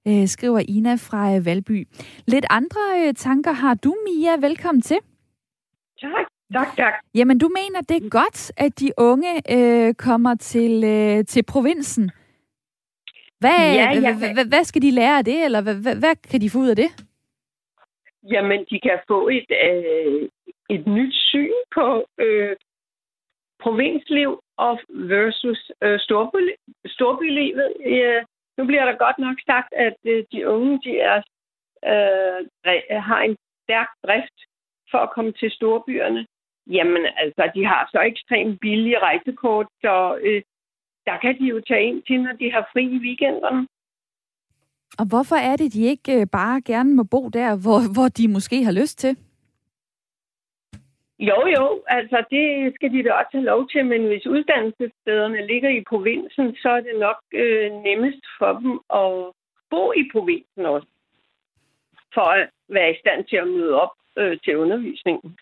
[0.07, 1.87] øh, skriver Ina fra øh, Valby.
[2.27, 4.47] Lidt andre øh, tanker har du, Mia.
[4.47, 4.99] Velkommen til.
[6.01, 6.25] Tak.
[6.53, 6.93] Tak, tak.
[7.15, 12.11] Jamen, du mener, det er godt, at de unge øh, kommer til, øh, til provinsen.
[13.39, 14.17] Hvad, ja, ja.
[14.33, 16.69] Hvad, hvad skal de lære af det, eller hvad, hvad, hvad kan de få ud
[16.69, 16.89] af det?
[18.33, 20.29] Jamen, de kan få et, øh,
[20.69, 22.55] et nyt syn på øh,
[23.65, 26.43] provinsliv og versus øh, storby,
[26.95, 27.69] storbylivet.
[27.85, 28.21] Øh,
[28.57, 31.19] nu bliver der godt nok sagt, at øh, de unge de er,
[31.91, 32.39] øh,
[33.09, 34.37] har en stærk drift
[34.91, 36.25] for at komme til storbyerne.
[36.67, 40.41] Jamen, altså, de har så ekstremt billige rejsekort, så øh,
[41.07, 43.67] der kan de jo tage ind til, når de har fri i weekenderne.
[44.99, 48.27] Og hvorfor er det, de ikke øh, bare gerne må bo der, hvor, hvor de
[48.27, 49.17] måske har lyst til?
[51.19, 55.69] Jo, jo, altså det skal de da også have lov til, men hvis uddannelsesstederne ligger
[55.69, 59.11] i provinsen, så er det nok øh, nemmest for dem at
[59.71, 60.87] bo i provinsen også,
[62.13, 65.37] for at være i stand til at møde op øh, til undervisningen.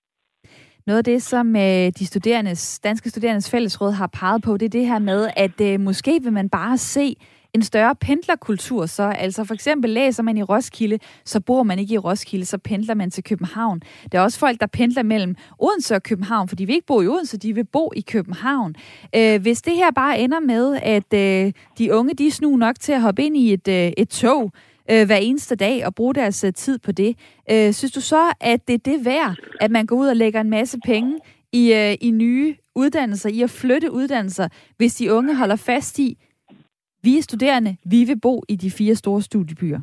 [0.87, 4.77] Noget af det, som øh, de studerendes, danske studerendes fællesråd har peget på, det er
[4.79, 7.15] det her med, at øh, måske vil man bare se
[7.53, 9.03] en større pendlerkultur så.
[9.03, 12.93] Altså for eksempel læser man i Roskilde, så bor man ikke i Roskilde, så pendler
[12.93, 13.81] man til København.
[14.11, 17.01] Der er også folk, der pendler mellem Odense og København, for de vil ikke bo
[17.01, 18.75] i Odense, de vil bo i København.
[19.15, 22.91] Øh, hvis det her bare ender med, at øh, de unge de er nok til
[22.91, 24.51] at hoppe ind i et, øh, et tog,
[24.91, 27.17] øh, hver eneste dag og bruge deres øh, tid på det.
[27.51, 30.41] Øh, synes du så, at det er det værd, at man går ud og lægger
[30.41, 31.19] en masse penge
[31.51, 36.17] i, øh, i nye uddannelser, i at flytte uddannelser, hvis de unge holder fast i,
[37.03, 39.81] vi er studerende, vi vil bo i de fire store studiebyer?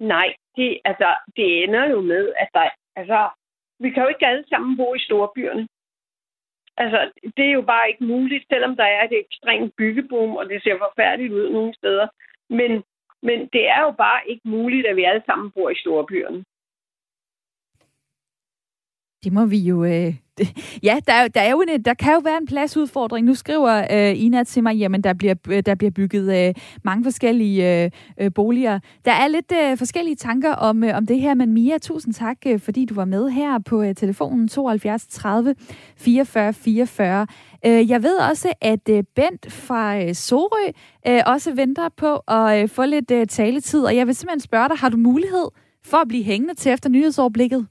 [0.00, 3.30] Nej, det, altså, det ender jo med, at der, altså,
[3.78, 5.68] vi kan jo ikke alle sammen bo i storbyerne.
[6.76, 10.62] Altså, det er jo bare ikke muligt, selvom der er et ekstremt byggeboom, og det
[10.62, 12.06] ser forfærdeligt ud nogle steder.
[12.50, 12.82] Men,
[13.22, 16.44] men det er jo bare ikke muligt, at vi alle sammen bor i storbyerne.
[19.24, 19.84] Det må vi jo...
[19.84, 23.26] Øh, det, ja, der, der, er jo en, der kan jo være en pladsudfordring.
[23.26, 26.54] Nu skriver øh, Ina til mig, jamen der bliver, øh, der bliver bygget øh,
[26.84, 28.78] mange forskellige øh, øh, boliger.
[29.04, 32.36] Der er lidt øh, forskellige tanker om, øh, om det her, men Mia, tusind tak,
[32.46, 35.54] øh, fordi du var med her på øh, telefonen 72 30
[35.96, 37.26] 44 44.
[37.66, 40.72] Øh, jeg ved også, at øh, Bent fra øh, Sorø
[41.06, 44.68] øh, også venter på at øh, få lidt øh, taletid, og jeg vil simpelthen spørge
[44.68, 45.48] dig, har du mulighed
[45.84, 47.66] for at blive hængende til efter nyhedsoverblikket?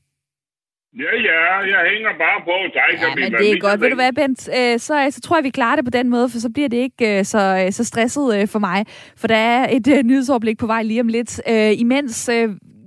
[1.00, 1.40] Ja, ja,
[1.74, 2.56] jeg hænger bare på.
[2.74, 3.82] Tak, ja, men det er godt.
[3.82, 4.50] Ved du hvad, Bent?
[4.58, 6.78] Øh, så, så tror jeg, vi klarer det på den måde, for så bliver det
[6.78, 8.86] ikke øh, så, så stresset for mig.
[9.18, 11.42] For der er et nyhedsoverblik på vej lige om lidt.
[11.80, 12.30] Imens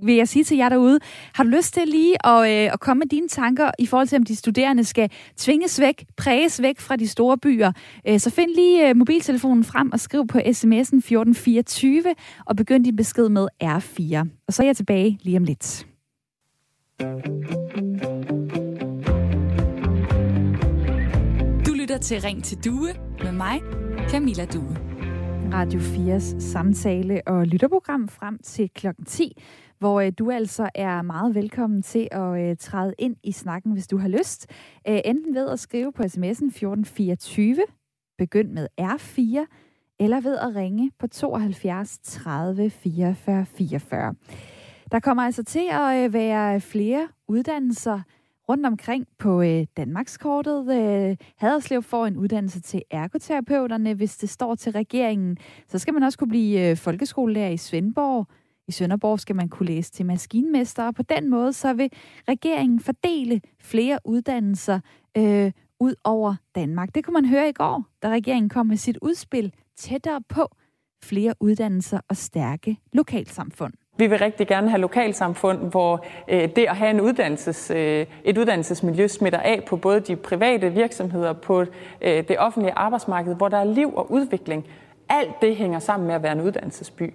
[0.05, 0.99] vil jeg sige til jer derude,
[1.33, 4.15] har du lyst til lige at, øh, at komme med dine tanker i forhold til,
[4.15, 7.71] om de studerende skal tvinges væk, præges væk fra de store byer,
[8.07, 12.03] øh, så find lige øh, mobiltelefonen frem og skriv på sms'en 1424
[12.45, 14.27] og begynd din besked med R4.
[14.47, 15.85] Og så er jeg tilbage lige om lidt.
[21.65, 22.89] Du lytter til Ring til Due
[23.23, 23.61] med mig,
[24.09, 24.77] Camilla Due.
[25.53, 29.33] Radio 4's samtale- og lytterprogram frem til klokken 10
[29.79, 33.87] hvor øh, du altså er meget velkommen til at øh, træde ind i snakken, hvis
[33.87, 34.47] du har lyst.
[34.85, 37.57] Æh, enten ved at skrive på sms'en 1424,
[38.17, 39.45] begynd med R4,
[39.99, 44.15] eller ved at ringe på 72 30 44 44.
[44.95, 48.01] Der kommer altså til at øh, være flere uddannelser
[48.49, 50.59] rundt omkring på øh, Danmarkskortet.
[50.71, 53.93] Øh, Haderslev får en uddannelse til ergoterapeuterne.
[53.93, 58.27] Hvis det står til regeringen, så skal man også kunne blive øh, folkeskolelærer i Svendborg,
[58.67, 61.89] i Sønderborg skal man kunne læse til maskinmester, og på den måde så vil
[62.29, 64.79] regeringen fordele flere uddannelser
[65.17, 66.95] øh, ud over Danmark.
[66.95, 70.55] Det kunne man høre i går, da regeringen kom med sit udspil tættere på
[71.03, 73.73] flere uddannelser og stærke lokalsamfund.
[73.97, 78.37] Vi vil rigtig gerne have lokalsamfund, hvor øh, det at have en uddannelses, øh, et
[78.37, 81.61] uddannelsesmiljø smitter af på både de private virksomheder, på
[82.01, 84.65] øh, det offentlige arbejdsmarked, hvor der er liv og udvikling.
[85.09, 87.13] Alt det hænger sammen med at være en uddannelsesby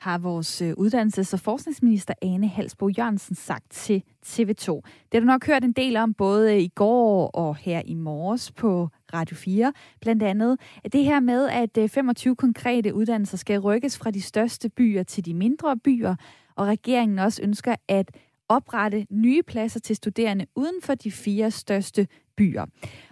[0.00, 4.74] har vores øh, uddannelses- og forskningsminister Ane Halsbo Jørgensen sagt til TV2.
[4.74, 7.94] Det har du nok hørt en del om både øh, i går og her i
[7.94, 9.72] morges på Radio 4.
[10.00, 10.60] Blandt andet
[10.92, 15.24] det her med, at øh, 25 konkrete uddannelser skal rykkes fra de største byer til
[15.24, 16.14] de mindre byer,
[16.56, 18.10] og regeringen også ønsker at
[18.48, 22.66] oprette nye pladser til studerende uden for de fire største byer.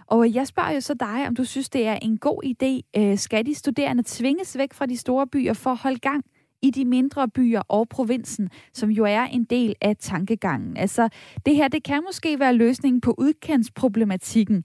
[0.07, 3.15] Og jeg spørger jo så dig, om du synes, det er en god idé.
[3.15, 6.25] Skal de studerende tvinges væk fra de store byer for at holde gang
[6.61, 10.77] i de mindre byer og provinsen, som jo er en del af tankegangen.
[10.77, 11.09] Altså,
[11.45, 14.63] det her, det kan måske være løsningen på udkendsproblematikken,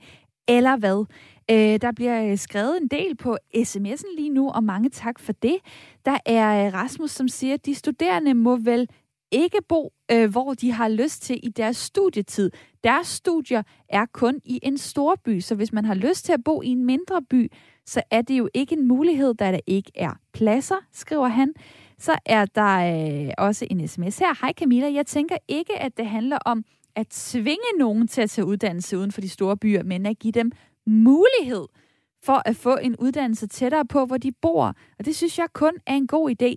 [0.48, 1.04] eller hvad?
[1.50, 5.32] Øh, der bliver øh, skrevet en del på sms'en lige nu, og mange tak for
[5.32, 5.56] det.
[6.04, 8.88] Der er øh, Rasmus, som siger, at de studerende må vel
[9.30, 12.50] ikke bo, øh, hvor de har lyst til i deres studietid.
[12.84, 16.44] Deres studier er kun i en stor by, så hvis man har lyst til at
[16.44, 17.52] bo i en mindre by,
[17.86, 21.54] så er det jo ikke en mulighed, da der ikke er pladser, skriver han.
[21.98, 24.40] Så er der øh, også en sms her.
[24.40, 26.64] Hej Camilla, jeg tænker ikke, at det handler om
[26.96, 30.32] at tvinge nogen til at tage uddannelse uden for de store byer, men at give
[30.32, 30.52] dem
[30.86, 31.66] mulighed
[32.24, 34.74] for at få en uddannelse tættere på, hvor de bor.
[34.98, 36.54] Og det synes jeg kun er en god idé.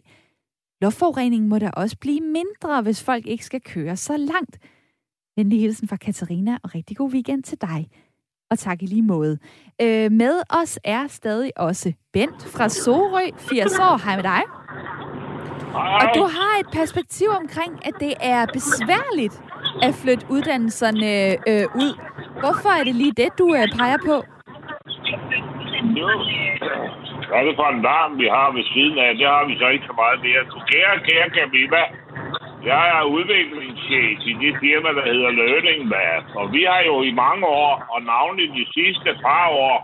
[0.81, 4.57] Luftforureningen må da også blive mindre, hvis folk ikke skal køre så langt.
[5.37, 7.87] Venlig hilsen fra Katarina, og rigtig god weekend til dig.
[8.51, 9.37] Og tak i lige måde.
[9.81, 14.03] Øh, med os er stadig også Bent fra Sorø, 80 år.
[14.05, 14.41] Hej med dig.
[16.01, 19.41] Og du har et perspektiv omkring, at det er besværligt
[19.81, 21.93] at flytte uddannelserne øh, ud.
[22.39, 24.15] Hvorfor er det lige det, du øh, peger på?
[25.99, 26.09] Jo,
[27.27, 29.09] hvad er det for en larm, vi har ved siden af?
[29.19, 30.41] Det har vi så ikke så meget mere.
[30.71, 31.83] Kære, kære Camilla,
[32.71, 36.23] jeg er udviklingschef i det firma, der hedder Learning Lab.
[36.39, 39.77] Og vi har jo i mange år, og navnligt de sidste par år,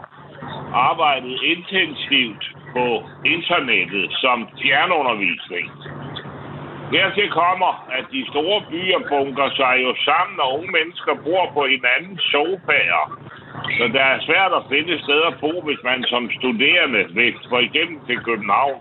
[0.90, 2.44] arbejdet intensivt
[2.76, 2.86] på
[3.26, 5.68] internettet som fjernundervisning.
[6.94, 11.62] Hertil kommer, at de store byer bunker sig jo sammen, og unge mennesker bor på
[11.74, 13.04] hinandens sofaer.
[13.78, 17.36] Så det er svært at finde et sted at bo, hvis man som studerende vil
[17.50, 18.80] for igennem til København.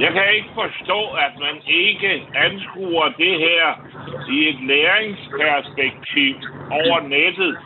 [0.00, 3.66] Jeg kan ikke forstå, at man ikke anskuer det her
[4.36, 6.34] i et læringsperspektiv
[6.70, 7.56] over nettet,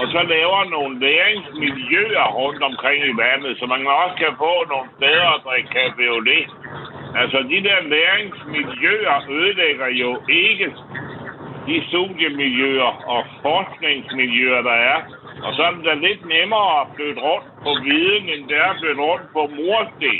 [0.00, 4.88] og så laver nogle læringsmiljøer rundt omkring i landet, så man også kan få nogle
[4.96, 6.48] steder at drikke cabriolet.
[7.20, 10.68] Altså, de der læringsmiljøer ødelægger jo ikke
[11.68, 14.98] de studiemiljøer og forskningsmiljøer, der er.
[15.44, 18.70] Og så er det da lidt nemmere at flytte rundt på viden, end det er
[18.70, 20.18] at flytte rundt på mursten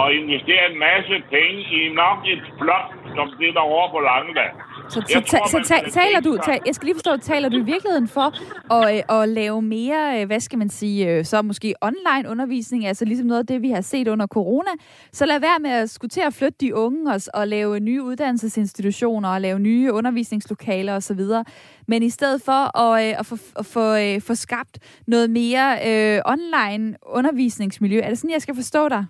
[0.00, 4.54] og investere en masse penge i nok et flot som det der over på Langeland.
[4.88, 7.64] Så, så, tror, så ta, taler du, ta, jeg skal lige forstå, taler du i
[7.64, 8.28] virkeligheden for
[8.74, 12.86] at, øh, at lave mere, øh, hvad skal man sige, øh, så måske online undervisning,
[12.86, 14.70] altså ligesom noget af det, vi har set under corona.
[15.12, 18.02] Så lad være med at skulle til at flytte de unge og, og lave nye
[18.02, 21.20] uddannelsesinstitutioner og lave nye undervisningslokaler osv.
[21.88, 23.84] Men i stedet for at, at, få, at få,
[24.26, 29.04] få skabt noget mere øh, online undervisningsmiljø, er det sådan, jeg skal forstå dig?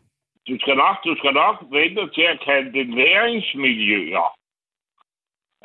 [0.48, 4.43] Du skal nok, du skal nok vente til at kalde det læringsmiljøer.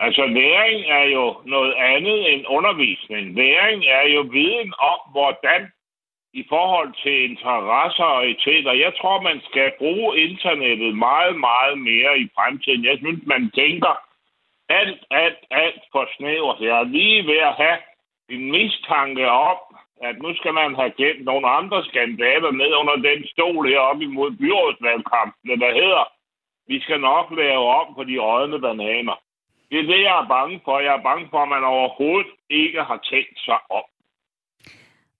[0.05, 3.35] Altså, læring er jo noget andet end undervisning.
[3.35, 5.71] Læring er jo viden om, hvordan
[6.33, 8.71] i forhold til interesser og etikter.
[8.71, 12.85] Jeg tror, man skal bruge internettet meget, meget mere i fremtiden.
[12.85, 13.93] Jeg synes, man tænker
[14.69, 16.61] alt, alt, alt for snævert.
[16.61, 17.77] Jeg er lige ved at have
[18.29, 19.57] en mistanke om,
[20.01, 24.31] at nu skal man have gemt nogle andre skandaler ned under den stol heroppe imod
[24.31, 26.03] byrådsvalgkampen, der hedder,
[26.67, 29.17] vi skal nok lave om på de rådne bananer.
[29.69, 30.79] Det er det, jeg er bange for.
[30.79, 33.85] Jeg er bange for, at man overhovedet ikke har tænkt sig om.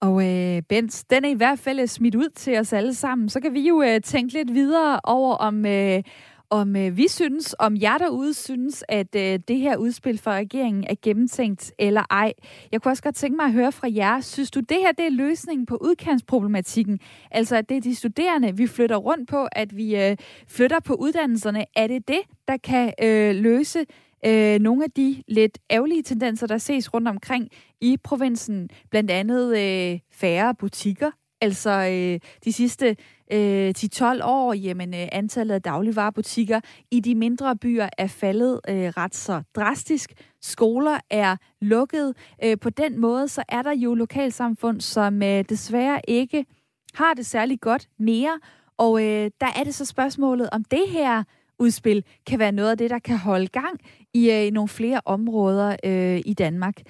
[0.02, 3.30] Og øh, Bent, den er i hvert fald øh, smidt ud til os alle sammen.
[3.30, 6.04] Så kan vi jo øh, tænke lidt videre over, om, øh,
[6.50, 10.84] om øh, vi synes, om jer derude synes, at øh, det her udspil fra regeringen
[10.90, 12.34] er gennemtænkt eller ej.
[12.72, 14.22] Jeg kunne også godt tænke mig at høre fra jer.
[14.22, 17.00] Synes du, det her det er løsningen på udkantsproblematikken?
[17.32, 20.94] Altså, at det er de studerende, vi flytter rundt på, at vi øh, flytter på
[20.94, 21.66] uddannelserne.
[21.76, 23.86] Er det det, der kan øh, løse
[24.26, 27.50] øh, nogle af de lidt ærgerlige tendenser, der ses rundt omkring
[27.82, 28.70] i provinsen.
[28.90, 31.12] Blandt andet øh, færre butikker.
[31.42, 32.96] Altså øh, de sidste
[33.32, 36.60] øh, 10-12 år, jamen øh, antallet af dagligvarerbutikker
[36.92, 40.14] i de mindre byer er faldet øh, ret så drastisk.
[40.42, 42.16] Skoler er lukket.
[42.44, 46.46] Øh, på den måde, så er der jo lokalsamfund, som øh, desværre ikke
[46.94, 48.40] har det særlig godt mere.
[48.78, 51.24] Og øh, der er det så spørgsmålet, om det her
[51.60, 53.80] udspil kan være noget af det, der kan holde gang
[54.14, 56.82] i øh, nogle flere områder øh, i Danmark.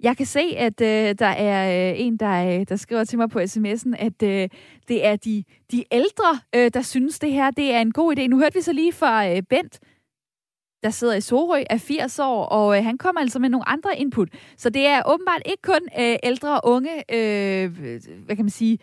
[0.00, 3.30] Jeg kan se, at øh, der er øh, en, der, øh, der skriver til mig
[3.30, 4.48] på sms'en, at øh,
[4.88, 8.26] det er de, de ældre, øh, der synes, det her det er en god idé.
[8.26, 9.80] Nu hørte vi så lige fra øh, Bent,
[10.82, 13.98] der sidder i Sorø, er 80 år, og øh, han kommer altså med nogle andre
[13.98, 14.28] input.
[14.56, 17.70] Så det er åbenbart ikke kun øh, ældre og unge, øh,
[18.24, 18.78] hvad kan man sige,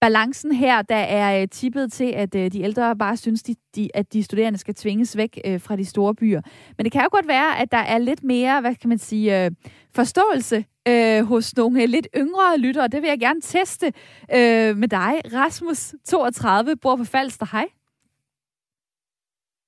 [0.00, 3.88] balancen her, der er øh, tippet til, at øh, de ældre bare synes, de, de,
[3.94, 6.40] at de studerende skal tvinges væk øh, fra de store byer.
[6.76, 9.44] Men det kan jo godt være, at der er lidt mere, hvad kan man sige,
[9.44, 9.50] øh,
[9.94, 12.88] forståelse øh, hos nogle øh, lidt yngre lyttere.
[12.88, 13.86] Det vil jeg gerne teste
[14.34, 15.20] øh, med dig.
[15.34, 17.46] Rasmus, 32, bor på Falster.
[17.52, 17.66] Hej.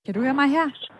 [0.05, 0.99] Kan du høre mig her?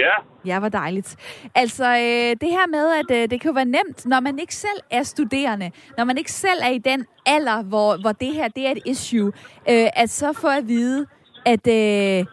[0.00, 0.14] Ja.
[0.44, 1.16] Ja, hvor dejligt.
[1.54, 4.54] Altså, øh, det her med, at øh, det kan jo være nemt, når man ikke
[4.54, 8.48] selv er studerende, når man ikke selv er i den alder, hvor, hvor det her
[8.48, 9.32] det er et issue,
[9.70, 11.06] øh, at så få at vide,
[11.46, 11.66] at...
[11.66, 12.26] Øh,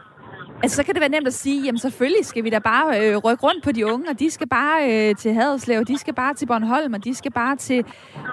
[0.63, 3.17] Altså, så kan det være nemt at sige, jamen selvfølgelig skal vi da bare øh,
[3.17, 6.33] rykke rundt på de unge, og de skal bare øh, til Haderslev, de skal bare
[6.33, 7.85] til Bornholm, og de skal bare til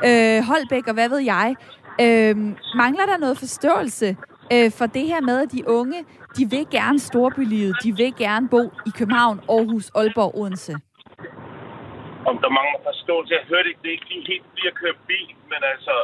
[0.06, 1.54] øh, Holbæk, og hvad ved jeg.
[2.00, 2.36] Øh,
[2.76, 4.16] mangler der noget forståelse
[4.52, 5.98] øh, for det her med, at de unge,
[6.36, 10.74] de vil gerne storbylivet, de vil gerne bo i København, Aarhus, Aalborg, Odense.
[12.30, 13.34] Om der mangler forståelse.
[13.34, 15.94] Jeg hørte ikke, det er ikke lige helt fordi jeg kører bil, men altså,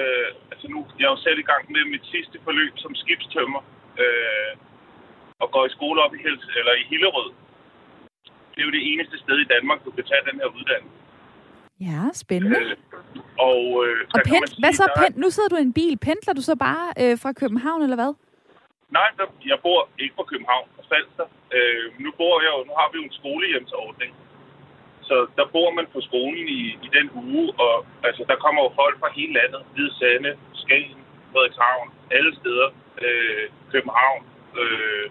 [0.00, 3.60] øh, altså nu, jeg er jo selv i gang med mit sidste forløb som skibstømmer,
[4.02, 4.52] øh,
[5.42, 7.30] og går i skole op i, Hels, eller i Hillerød.
[8.52, 10.98] Det er jo det eneste sted i Danmark, du kan tage den her uddannelse.
[11.80, 12.58] Ja, spændende.
[12.60, 12.76] Øh,
[13.38, 14.82] og øh, og man sige, hvad så?
[14.86, 15.94] der er- Pent, nu sidder du i en bil.
[16.06, 18.12] Pendler du så bare øh, fra København, eller hvad?
[18.98, 21.26] Nej, der, jeg bor ikke på København, på Falster.
[21.56, 24.12] Øh, nu bor jeg jo, nu har vi jo en skolehjemsordning.
[25.08, 27.74] Så der bor man på skolen i, i den uge, og
[28.08, 29.60] altså, der kommer jo folk fra hele landet.
[29.72, 30.30] Hvide Sande,
[30.62, 30.98] Skagen,
[31.32, 32.68] Frederikshavn, alle steder.
[33.04, 34.22] Øh, København.
[34.60, 35.06] Øh,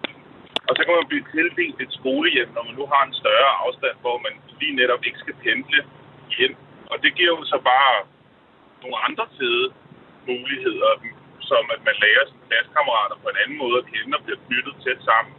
[0.69, 3.95] og så kan man blive tildelt et skolehjem, når man nu har en større afstand,
[4.03, 5.79] hvor man lige netop ikke skal pendle
[6.37, 6.55] hjem.
[6.91, 7.93] Og det giver jo så bare
[8.83, 9.65] nogle andre fede
[10.31, 10.91] muligheder,
[11.49, 14.75] som at man lærer sine klassekammerater på en anden måde at kende og bliver knyttet
[14.83, 15.33] tæt sammen.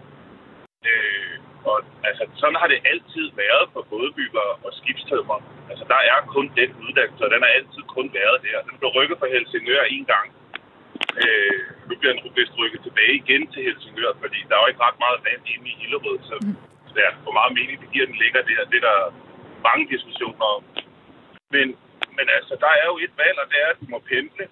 [0.91, 1.37] Øh,
[1.71, 1.77] og
[2.09, 5.39] altså, sådan har det altid været for bådebygger og skibstømmer.
[5.71, 8.67] Altså, der er kun den uddannelse, og den har altid kun været der.
[8.69, 10.27] Den blev rykket fra Helsingør en gang.
[11.23, 14.85] Øh, nu bliver den vist rykket tilbage igen til Helsingør, fordi der er jo ikke
[14.87, 16.35] ret meget vand inde i Hillerød, så
[17.03, 18.71] ja, hvor meget mening det giver, den ligger der.
[18.71, 19.01] Det er der
[19.69, 20.63] mange diskussioner om.
[21.55, 21.67] Men,
[22.19, 24.45] men altså, der er jo et valg, og det er, at du må pendle,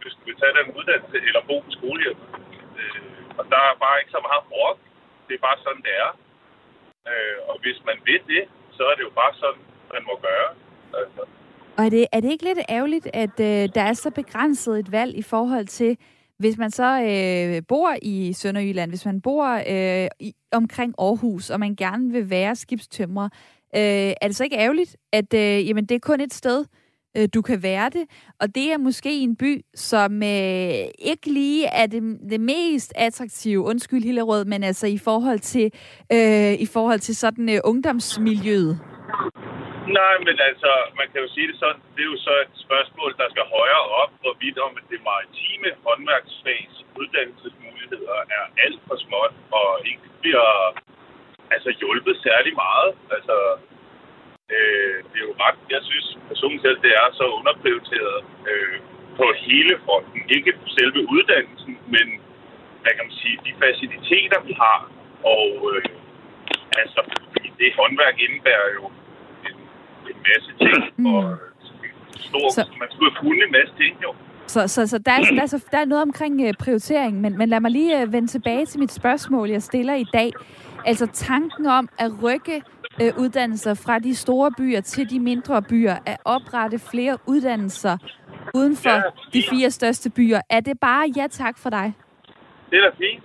[0.00, 2.18] hvis du vil tage den uddannelse, eller bo på skolehjem.
[2.80, 3.00] Øh,
[3.38, 4.78] og der er bare ikke så meget brok.
[5.26, 6.10] Det er bare sådan, det er.
[7.10, 8.44] Øh, og hvis man vil det,
[8.76, 9.62] så er det jo bare sådan,
[9.94, 10.50] man må gøre.
[11.00, 11.20] Altså,
[11.76, 14.92] Og er det, er det ikke lidt ærgerligt, at øh, der er så begrænset et
[14.92, 15.98] valg i forhold til,
[16.38, 21.60] hvis man så øh, bor i Sønderjylland, hvis man bor øh, i, omkring Aarhus, og
[21.60, 23.28] man gerne vil være skibstømrer,
[23.76, 26.64] øh, er det så ikke ærgerligt, at øh, jamen, det er kun et sted,
[27.16, 28.04] øh, du kan være det,
[28.40, 33.60] og det er måske en by, som øh, ikke lige er det, det mest attraktive,
[33.64, 35.66] undskyld Hillerød, men altså i forhold til,
[36.12, 38.74] øh, i forhold til sådan øh, ungdomsmiljøet.
[40.00, 43.10] Nej, men altså, man kan jo sige det sådan, det er jo så et spørgsmål,
[43.20, 49.68] der skal højere op, hvorvidt om det maritime håndværksfags uddannelsesmuligheder er alt for småt, og
[49.90, 50.50] ikke bliver
[51.54, 52.90] altså, hjulpet særlig meget.
[53.16, 53.36] Altså,
[55.44, 55.58] ret.
[55.74, 58.18] Jeg synes personligt selv, det er så underprioriteret
[58.50, 58.76] øh,
[59.18, 60.20] på hele fronten.
[60.36, 62.06] Ikke selve uddannelsen, men
[62.82, 64.78] hvad kan man sige, de faciliteter, vi har.
[65.36, 65.84] Og øh,
[66.82, 67.00] altså,
[67.58, 68.84] det håndværk indebærer jo
[69.48, 69.56] en,
[70.10, 70.80] en masse ting.
[70.96, 71.06] Mm.
[71.06, 71.24] Og
[72.28, 72.62] stor, så...
[72.82, 74.14] man skulle fundet en masse ting jo.
[74.46, 77.38] Så, så, så der, er, der, er, så der er noget omkring øh, prioritering, men,
[77.38, 80.30] men lad mig lige øh, vende tilbage til mit spørgsmål, jeg stiller i dag.
[80.86, 82.62] Altså tanken om at rykke
[83.02, 87.96] øh, uddannelser fra de store byer til de mindre byer, at oprette flere uddannelser
[88.54, 89.02] uden for ja,
[89.34, 90.40] de fire største byer.
[90.50, 91.94] Er det bare ja tak for dig?
[92.70, 93.24] Det er da fint.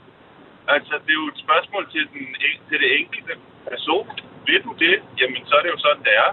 [0.67, 2.25] Altså, det er jo et spørgsmål til, den,
[2.69, 3.33] til det enkelte
[3.69, 4.07] person.
[4.47, 6.31] Vil du det, jamen så er det jo sådan, det er.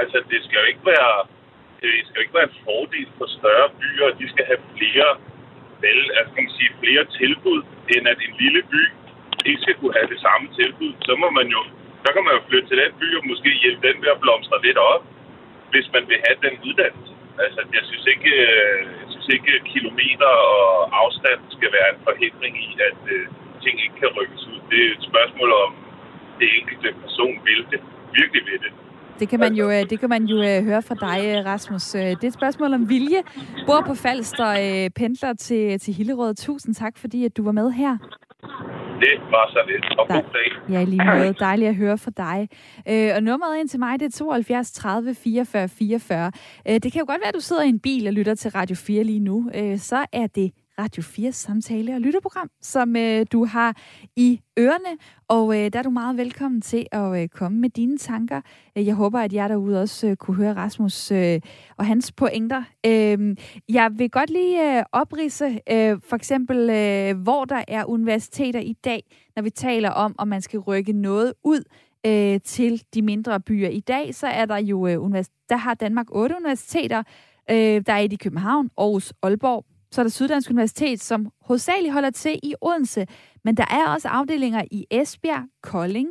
[0.00, 1.14] Altså, det skal jo ikke være
[1.82, 5.08] det skal jo ikke være en fordel for større byer, de skal have flere,
[5.84, 7.60] vel, altså kan man sige, flere tilbud,
[7.94, 8.82] end at en lille by
[9.48, 10.92] ikke skal kunne have det samme tilbud.
[11.06, 11.60] Så må man jo,
[12.04, 14.58] så kan man jo flytte til den by og måske hjælpe den ved at blomstre
[14.66, 15.02] lidt op,
[15.72, 17.12] hvis man vil have den uddannelse.
[17.44, 18.32] Altså, jeg synes ikke,
[19.02, 20.68] jeg synes ikke kilometer og
[21.02, 23.24] afstand skal være en forhindring i, at uh,
[23.62, 24.58] ting ikke kan rykkes ud.
[24.70, 25.70] Det er et spørgsmål om,
[26.40, 27.80] det enkelte person vil det,
[28.18, 28.72] virkelig vil det.
[29.20, 31.82] Det kan man jo, øh, det kan man jo øh, høre fra dig, øh, Rasmus.
[31.82, 33.20] Det er et spørgsmål om vilje.
[33.66, 34.50] Bor på Falster,
[34.96, 36.34] pendler til, til Hillerød.
[36.34, 37.96] Tusind tak, fordi at du var med her.
[39.00, 39.98] Det var så lidt.
[39.98, 40.72] Og god dag.
[40.74, 41.34] Ja, lige måde.
[41.46, 42.48] Dejligt at høre fra dig.
[43.16, 46.32] og nummeret ind til mig, det er 72 30 44 44.
[46.66, 48.76] det kan jo godt være, at du sidder i en bil og lytter til Radio
[48.76, 49.50] 4 lige nu.
[49.76, 53.76] så er det Radio 4 samtale- og lytterprogram, som øh, du har
[54.16, 54.98] i ørerne.
[55.28, 58.40] Og øh, der er du meget velkommen til at øh, komme med dine tanker.
[58.78, 61.40] Øh, jeg håber, at jer derude også øh, kunne høre Rasmus øh,
[61.76, 62.62] og hans pointer.
[62.86, 63.36] Øh,
[63.68, 68.72] jeg vil godt lige øh, oprise øh, for eksempel, øh, hvor der er universiteter i
[68.72, 69.02] dag,
[69.36, 71.62] når vi taler om, om man skal rykke noget ud
[72.06, 73.68] øh, til de mindre byer.
[73.68, 77.02] I dag så er der jo øh, univers- der har Danmark otte universiteter.
[77.50, 81.92] Øh, der er et i København, Aarhus, Aalborg, så er der Syddansk Universitet, som hovedsageligt
[81.92, 83.06] holder til i Odense,
[83.44, 86.08] men der er også afdelinger i Esbjerg, Kolding,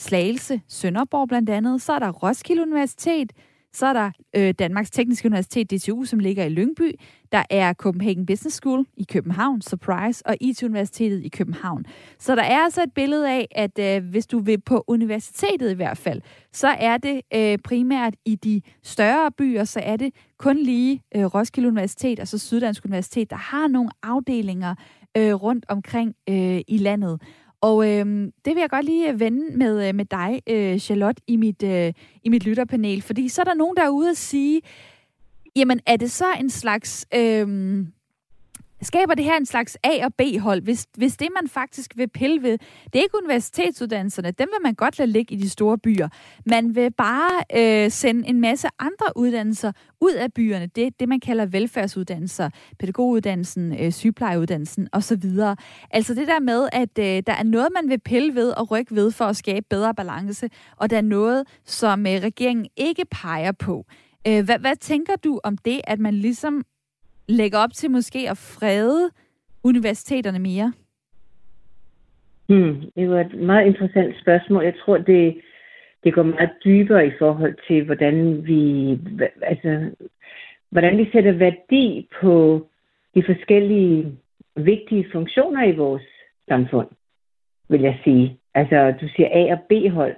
[0.00, 1.82] Slagelse, Sønderborg blandt andet.
[1.82, 3.32] Så er der Roskilde Universitet,
[3.72, 6.94] så er der øh, Danmarks Tekniske Universitet, DTU, som ligger i Lyngby.
[7.32, 11.84] Der er Copenhagen Business School i København, Surprise, og IT-universitetet i København.
[12.18, 15.74] Så der er altså et billede af, at øh, hvis du vil på universitetet i
[15.74, 20.56] hvert fald, så er det øh, primært i de større byer, så er det kun
[20.56, 24.74] lige øh, Roskilde Universitet og så Syddansk Universitet, der har nogle afdelinger
[25.16, 27.20] øh, rundt omkring øh, i landet.
[27.60, 28.06] Og øh,
[28.44, 31.62] det vil jeg godt lige øh, vende med, øh, med dig, øh, Charlotte, i mit,
[31.62, 31.92] øh,
[32.24, 33.02] i mit lytterpanel.
[33.02, 34.60] Fordi så er der nogen, der er ude og sige,
[35.56, 37.06] jamen er det så en slags...
[37.14, 37.86] Øh,
[38.82, 42.42] skaber det her en slags A- og B-hold, hvis, hvis det, man faktisk vil pille
[42.42, 46.08] ved, det er ikke universitetsuddannelserne, dem vil man godt lade ligge i de store byer.
[46.46, 50.66] Man vil bare øh, sende en masse andre uddannelser ud af byerne.
[50.66, 55.22] Det det, man kalder velfærdsuddannelser, pædagoguddannelsen, øh, sygeplejeuddannelsen osv.
[55.90, 58.94] Altså det der med, at øh, der er noget, man vil pille ved og rykke
[58.94, 63.52] ved for at skabe bedre balance, og der er noget, som øh, regeringen ikke peger
[63.52, 63.84] på.
[64.26, 66.64] Øh, hvad, hvad tænker du om det, at man ligesom
[67.30, 69.10] lægger op til måske at frede
[69.64, 70.72] universiteterne mere?
[72.48, 74.64] Hmm, det var et meget interessant spørgsmål.
[74.64, 75.40] Jeg tror, det,
[76.04, 78.90] det går meget dybere i forhold til, hvordan vi,
[79.42, 79.90] altså,
[80.70, 82.66] hvordan vi sætter værdi på
[83.14, 84.18] de forskellige
[84.56, 86.02] vigtige funktioner i vores
[86.48, 86.88] samfund,
[87.68, 88.38] vil jeg sige.
[88.54, 90.16] Altså, du siger A- og B-hold.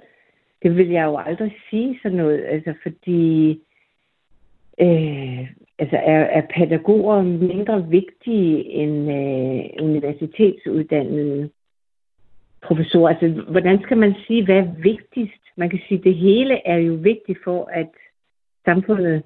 [0.63, 3.49] Det vil jeg jo aldrig sige sådan noget, altså, fordi
[4.81, 5.47] øh,
[5.83, 11.49] altså er, er pædagoger mindre vigtige end øh, universitetsuddannede
[12.61, 13.09] professorer?
[13.09, 15.43] Altså, hvordan skal man sige, hvad er vigtigst?
[15.57, 17.89] Man kan sige, at det hele er jo vigtigt for, at
[18.65, 19.23] samfundet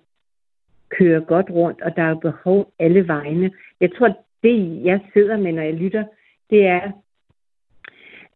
[0.90, 3.52] kører godt rundt, og der er behov alle vegne.
[3.82, 4.08] Jeg tror,
[4.44, 6.04] det jeg sidder med, når jeg lytter,
[6.50, 6.92] det er,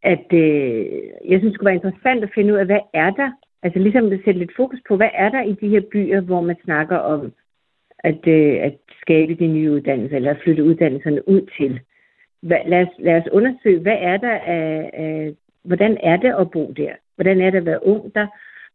[0.04, 0.86] at øh,
[1.30, 3.32] jeg synes, det skulle være interessant at finde ud af, hvad er der?
[3.64, 6.42] Altså ligesom at sætte lidt fokus på, hvad er der i de her byer, hvor
[6.42, 7.34] man snakker om
[8.04, 11.80] at, øh, at skabe de nye uddannelser, eller at flytte uddannelserne ud til.
[12.42, 15.34] Hva, lad, os, lad os undersøge, hvad er der af, af,
[15.64, 16.94] hvordan er det at bo der?
[17.16, 18.28] Hvordan er det at være ung der?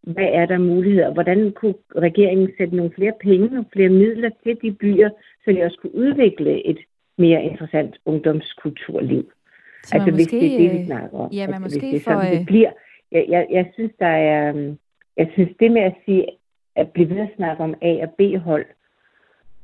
[0.03, 1.13] Hvad er der muligheder?
[1.13, 5.11] Hvordan kunne regeringen sætte nogle flere penge, nogle flere midler til de byer,
[5.45, 6.79] så de også kunne udvikle et
[7.19, 9.33] mere interessant ungdomskulturliv?
[9.83, 11.31] Så altså, måske, hvis det er det, vi øh, snakker om.
[11.33, 12.21] Ja, men altså, måske hvis det for...
[12.21, 12.71] Sådan, det bliver.
[13.13, 14.75] Jeg, jeg, jeg synes, der er...
[15.17, 16.27] Jeg synes, det med at sige,
[16.77, 18.67] at blive ved at snakke om A- og B-hold,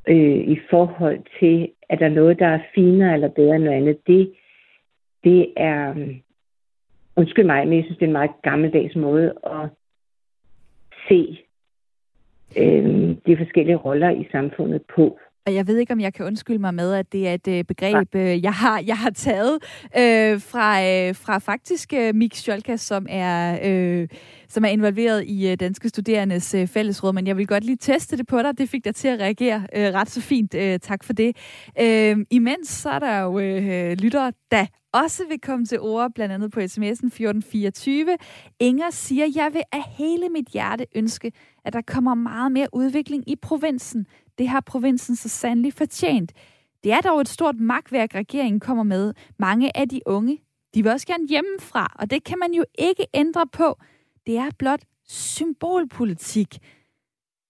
[0.09, 3.77] øh, i forhold til, at der er noget, der er finere eller bedre end noget
[3.77, 4.33] andet, det,
[5.25, 6.23] det er, øhm,
[7.17, 9.69] undskyld mig, men jeg synes, det er en meget gammeldags måde at
[11.09, 11.45] se
[12.59, 15.19] øh, de forskellige roller i samfundet på.
[15.47, 17.65] Og jeg ved ikke, om jeg kan undskylde mig med, at det er et øh,
[17.65, 19.55] begreb, øh, jeg, har, jeg har taget
[19.99, 24.09] øh, fra, øh, fra faktisk øh, Mik Sjolka, som er, øh,
[24.49, 27.13] som er involveret i øh, Danske Studerendes øh, Fællesråd.
[27.13, 28.59] Men jeg vil godt lige teste det på dig.
[28.59, 30.55] Det fik dig til at reagere øh, ret så fint.
[30.55, 31.37] Øh, tak for det.
[31.81, 36.35] Øh, imens så er der jo øh, lyttere, der også vil komme til ord, blandt
[36.35, 38.17] andet på sms'en 1424.
[38.61, 41.33] Inger siger, jeg vil af hele mit hjerte ønske,
[41.65, 44.07] at der kommer meget mere udvikling i provinsen.
[44.39, 46.33] Det har provinsen så sandelig fortjent.
[46.85, 49.15] Det er dog et stort magtværk, regeringen kommer med.
[49.39, 50.39] Mange af de unge,
[50.75, 53.79] de vil også gerne hjemmefra, og det kan man jo ikke ændre på.
[54.27, 56.59] Det er blot symbolpolitik.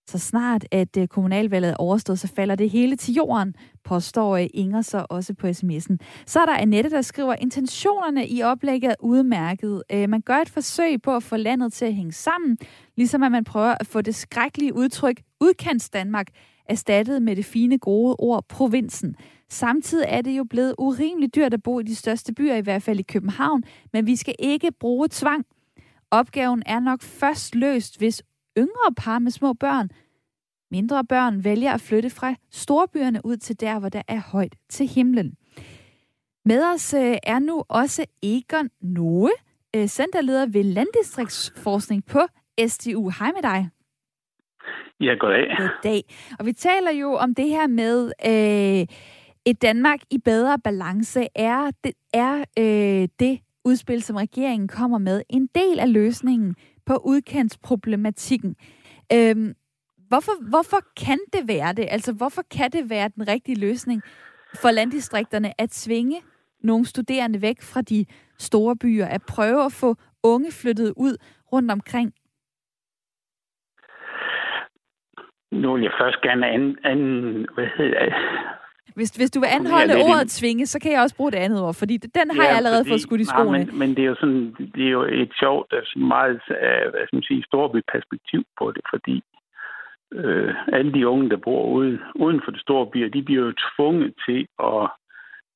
[0.08, 3.54] Så snart at øh, kommunalvalget er overstået, så falder det hele til jorden,
[3.84, 5.96] påstår øh, Inger så også på sms'en.
[6.26, 9.82] Så er der Annette, der skriver, intentionerne i oplægget er udmærket.
[9.92, 12.58] Øh, man gør et forsøg på at få landet til at hænge sammen,
[12.96, 16.26] ligesom at man prøver at få det skrækkelige udtryk udkants Danmark
[16.72, 19.16] erstattet med det fine gode ord provinsen.
[19.48, 22.82] Samtidig er det jo blevet urimeligt dyrt at bo i de største byer, i hvert
[22.82, 25.46] fald i København, men vi skal ikke bruge tvang.
[26.10, 28.22] Opgaven er nok først løst, hvis
[28.58, 29.90] yngre par med små børn,
[30.70, 34.86] mindre børn, vælger at flytte fra storbyerne ud til der, hvor der er højt til
[34.88, 35.34] himlen.
[36.44, 39.30] Med os øh, er nu også Egon Noe,
[39.76, 42.20] øh, centerleder ved Landdistriktsforskning på
[42.68, 43.08] SDU.
[43.18, 43.70] Hej med dig.
[45.02, 45.56] Ja, goddag.
[45.58, 46.04] Goddag.
[46.38, 48.96] Og vi taler jo om det her med øh,
[49.44, 51.26] et Danmark i bedre balance.
[51.34, 56.96] Er det, er, øh, det udspil, som regeringen kommer med, en del af løsningen på
[56.96, 58.56] udkantsproblematikken?
[59.12, 59.54] Øh,
[60.08, 61.86] hvorfor, hvorfor kan det være det?
[61.90, 64.02] Altså, hvorfor kan det være den rigtige løsning
[64.54, 66.20] for landdistrikterne at svinge
[66.60, 68.06] nogle studerende væk fra de
[68.38, 71.16] store byer, at prøve at få unge flyttet ud
[71.52, 72.12] rundt omkring
[75.52, 77.00] Nu vil jeg først gerne an, an,
[77.54, 78.12] hvad hedder
[78.94, 81.74] hvis, hvis du vil anholde ordet tvinge, så kan jeg også bruge det andet ord,
[81.74, 83.58] fordi den har ja, jeg allerede fordi, fået skudt i skoene.
[83.58, 86.40] Nej, men, men det er jo sådan, det er jo et sjovt, sådan meget,
[86.90, 89.16] hvad skal man sige, stort perspektiv på det, fordi
[90.12, 93.52] øh, alle de unge, der bor ude, uden for de store byer, de bliver jo
[93.68, 94.84] tvunget til at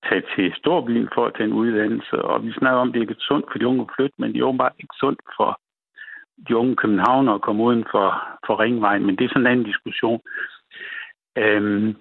[0.08, 3.28] tage til storbyen for at tage en uddannelse, og vi snakker om, det er ikke
[3.30, 5.60] sundt for de unge at flytte, men det er åbenbart ikke sundt for
[6.48, 8.06] de unge københavnere komme uden for,
[8.46, 10.20] for ringvejen, men det er sådan en anden diskussion.
[11.38, 11.96] Øhm,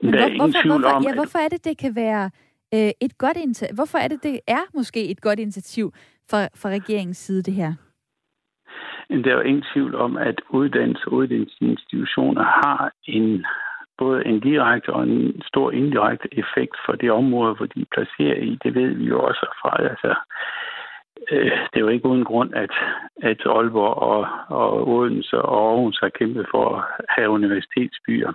[0.00, 1.02] men der hvor, er ingen hvorfor, tvivl hvorfor, om...
[1.02, 2.30] Ja, hvorfor er det, det kan være
[2.74, 3.74] øh, et godt initiativ?
[3.74, 5.92] Hvorfor er det, det er måske et godt initiativ
[6.30, 7.72] fra, fra regeringens side, det her?
[9.08, 13.46] Men der er jo ingen tvivl om, at uddannelse og uddannelsesinstitutioner har en
[13.98, 18.44] både en direkte og en stor indirekte effekt for det område, hvor de er placeret
[18.44, 18.58] i.
[18.62, 19.82] Det ved vi jo også fra.
[19.90, 20.14] Altså,
[21.30, 22.70] Øh, det er jo ikke uden grund, at,
[23.22, 28.32] at Aalborg og, og Odense og Aarhus har kæmpet for at have universitetsbyer.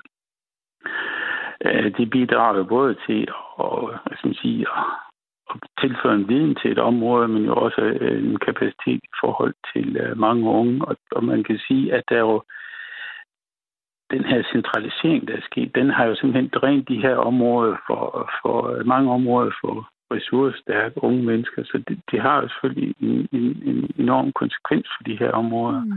[1.66, 3.22] Øh, de bidrager både til
[3.60, 4.68] at, hvad skal man sige,
[5.50, 9.54] at tilføre en viden til et område, men jo også øh, en kapacitet i forhold
[9.74, 10.86] til øh, mange unge.
[10.86, 12.44] Og, og man kan sige, at der er jo
[14.12, 18.30] den her centralisering, der er sket, den har jo simpelthen drænet de her områder for,
[18.42, 21.64] for mange områder for, ressourcestærke unge mennesker.
[21.64, 25.84] Så det, det har jo selvfølgelig en, en, en enorm konsekvens for de her områder.
[25.84, 25.92] Mm.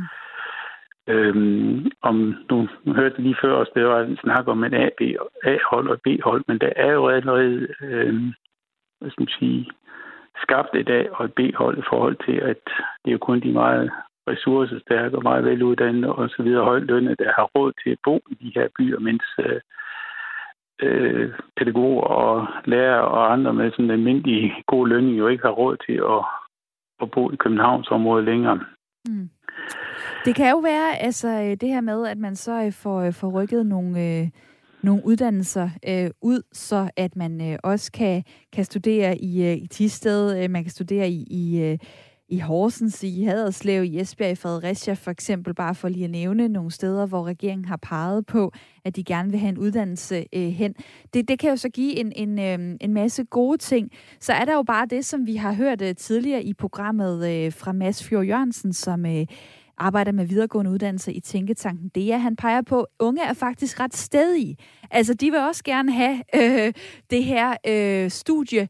[1.09, 2.17] Øhm, om
[2.51, 4.75] nu hørte lige før også, det var en snak om et
[5.45, 8.33] A-hold og B-hold, men der er jo allerede, øhm,
[9.01, 9.71] hvad skal man sige,
[10.43, 12.63] skabt et A- og et B-hold i forhold til, at
[13.03, 13.91] det er jo kun de meget
[14.29, 18.35] ressourcestærke og meget veluddannede og så videre højlønne, der har råd til at bo i
[18.35, 19.61] de her byer, mens øh,
[20.83, 25.51] øh, pædagoger og lærere og andre med sådan en almindelig god lønning jo ikke har
[25.51, 26.25] råd til at,
[27.03, 28.61] at bo i Københavnsområdet længere.
[29.09, 29.31] Mm.
[30.25, 33.13] Det kan jo være, altså øh, det her med, at man så øh, får, øh,
[33.13, 34.29] får rykket nogle, øh,
[34.83, 39.67] nogle uddannelser øh, ud, så at man øh, også kan, kan studere i, øh, i
[39.67, 41.79] Tisted, øh, man kan studere i, i øh,
[42.29, 46.49] i Horsens, i Haderslev, i Esbjerg, i Fredericia for eksempel, bare for lige at nævne
[46.49, 48.53] nogle steder, hvor regeringen har peget på,
[48.85, 50.75] at de gerne vil have en uddannelse øh, hen.
[51.15, 53.91] Det, det kan jo så give en, en, øh, en masse gode ting.
[54.21, 57.53] Så er der jo bare det, som vi har hørt øh, tidligere i programmet øh,
[57.53, 59.27] fra Mads Fjord Jørgensen, som øh,
[59.79, 63.81] arbejder med videregående uddannelse i Tænketanken Det er, Han peger på, at unge er faktisk
[63.81, 64.57] ret stedige.
[64.91, 66.73] Altså, de vil også gerne have øh,
[67.11, 68.69] det her øh, studie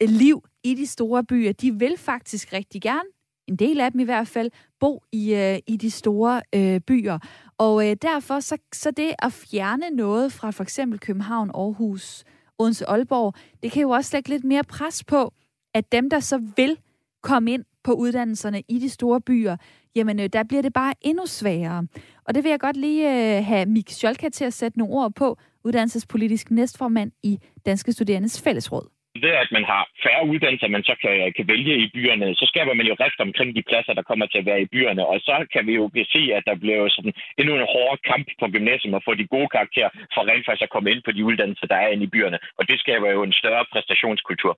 [0.00, 1.52] liv i de store byer.
[1.52, 3.08] De vil faktisk rigtig gerne,
[3.48, 4.50] en del af dem i hvert fald,
[4.80, 7.18] bo i, øh, i de store øh, byer.
[7.58, 12.24] Og øh, derfor så, så det at fjerne noget fra for eksempel København, Aarhus,
[12.58, 15.32] Odense, Aalborg, det kan jo også lægge lidt mere pres på,
[15.74, 16.78] at dem, der så vil
[17.22, 19.56] komme ind på uddannelserne i de store byer,
[19.94, 21.86] jamen øh, der bliver det bare endnu sværere.
[22.24, 25.14] Og det vil jeg godt lige øh, have Mik Scholka til at sætte nogle ord
[25.14, 30.94] på, uddannelsespolitisk næstformand i Danske Studerendes Fællesråd ved at man har færre uddannelser, man så
[31.02, 34.26] kan, kan vælge i byerne, så skaber man jo rift omkring de pladser, der kommer
[34.26, 35.02] til at være i byerne.
[35.12, 38.46] Og så kan vi jo se, at der bliver sådan endnu en hård kamp på
[38.54, 41.66] gymnasiet at få de gode karakterer for rent faktisk at komme ind på de uddannelser,
[41.66, 42.38] der er inde i byerne.
[42.58, 44.54] Og det skaber jo en større præstationskultur.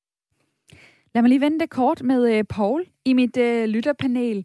[1.14, 4.38] Lad mig lige vende det kort med uh, Paul i mit uh, lytterpanel.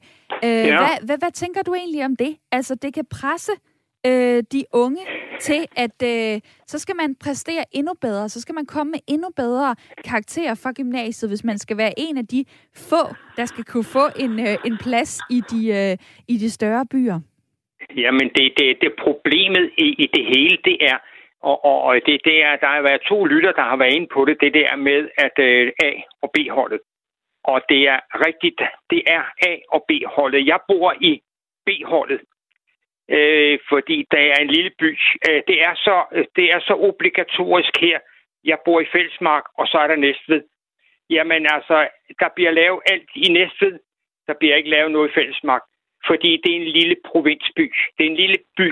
[0.43, 0.78] Uh, ja.
[0.82, 2.38] hvad, hvad, hvad tænker du egentlig om det?
[2.51, 5.02] Altså, det kan presse øh, Øh, de unge
[5.39, 9.30] til, at øh, så skal man præstere endnu bedre, så skal man komme med endnu
[9.36, 12.45] bedre karakterer fra gymnasiet, hvis man skal være en af de
[12.76, 13.04] få,
[13.38, 17.20] der skal kunne få en, øh, en plads i de, øh, i de større byer.
[17.95, 20.98] Jamen, det, det, det problemet i, i det hele, det er,
[21.41, 24.08] og, og, og det, det er, der har været to lytter, der har været inde
[24.14, 26.80] på det, det der med, at øh, A- og B-holdet.
[27.43, 30.48] Og det er rigtigt, det er A- og B-holdet.
[30.48, 31.22] Jeg bor i
[31.66, 32.22] B-holdet,
[33.16, 34.99] øh, fordi der er en lille by.
[35.30, 37.99] Øh, det, er så, øh, det er så obligatorisk her.
[38.43, 40.43] Jeg bor i Fællesmark, og så er der Næstved.
[41.10, 41.88] Jamen altså,
[42.20, 43.80] der bliver lavet alt i Næstved.
[44.28, 45.62] Der bliver ikke lavet noget i Fællesmark,
[46.08, 47.74] fordi det er en lille provinsby.
[47.97, 48.72] Det er en lille by.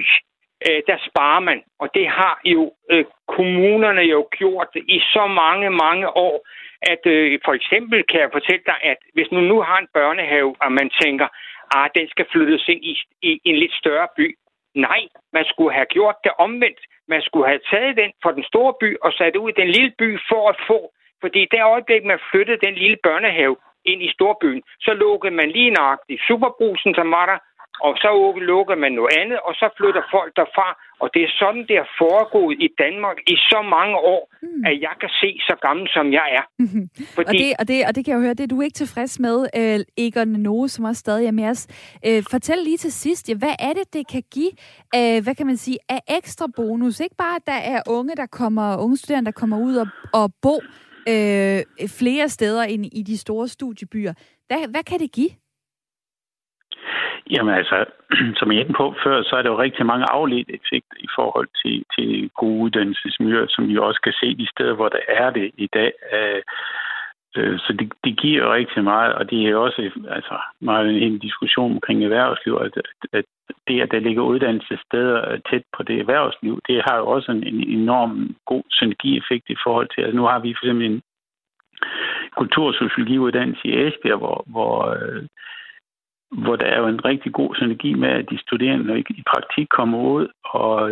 [0.68, 5.70] Øh, der sparer man, og det har jo øh, kommunerne jo gjort i så mange,
[5.70, 6.48] mange år,
[6.82, 10.56] at øh, for eksempel kan jeg fortælle dig, at hvis nu nu har en børnehave,
[10.62, 11.28] og man tænker,
[11.76, 14.38] ah, den skal flyttes ind i, i, en lidt større by.
[14.76, 15.02] Nej,
[15.34, 16.80] man skulle have gjort det omvendt.
[17.08, 19.94] Man skulle have taget den fra den store by og sat ud i den lille
[20.00, 20.80] by for at få.
[21.22, 23.56] Fordi det øjeblik, man flyttede den lille børnehave
[23.86, 27.38] ind i storbyen, så lukkede man lige nøjagtigt superbrusen, som var der,
[27.82, 28.10] og så
[28.52, 30.68] lukker man noget andet, og så flytter folk derfra.
[31.00, 34.66] Og det er sådan, det er foregået i Danmark i så mange år, mm.
[34.66, 36.46] at jeg kan se så gammel, som jeg er.
[36.60, 36.90] Mm-hmm.
[37.16, 37.28] Fordi...
[37.30, 39.20] Og, det, og, det, og det kan jeg jo høre, det er du ikke tilfreds
[39.20, 41.68] med, øh, Egon Noe, som også stadig er med os.
[42.08, 44.52] Øh, fortæl lige til sidst, ja, hvad er det, det kan give,
[44.96, 47.00] øh, hvad kan man sige, af ekstra bonus?
[47.00, 50.34] Ikke bare, at der er unge, der kommer, unge studerende, der kommer ud og, og
[50.42, 50.56] bo
[51.08, 51.60] øh,
[52.00, 54.14] flere steder end i de store studiebyer.
[54.48, 55.30] Hvad, hvad kan det give?
[57.32, 57.86] Jamen altså,
[58.40, 61.48] som jeg er på før, så er der jo rigtig mange afledte effekter i forhold
[61.62, 65.52] til, til gode uddannelsesmiljøer, som vi også kan se de steder, hvor der er det
[65.58, 65.92] i dag.
[66.14, 66.42] Øh,
[67.38, 71.20] øh, så det, det giver jo rigtig meget, og det er også altså, meget en
[71.20, 72.74] diskussion omkring erhvervsliv, at,
[73.14, 73.26] at
[73.68, 77.80] det, at der ligger uddannelsessteder tæt på det erhvervsliv, det har jo også en, en
[77.80, 81.02] enorm god synergieffekt i forhold til, altså nu har vi for eksempel en
[82.38, 85.24] kultursociologiuddannelse i Esbjerg, hvor, hvor øh,
[86.32, 90.00] hvor der er jo en rigtig god synergi med, at de studerende i praktik kommer
[90.00, 90.92] ud og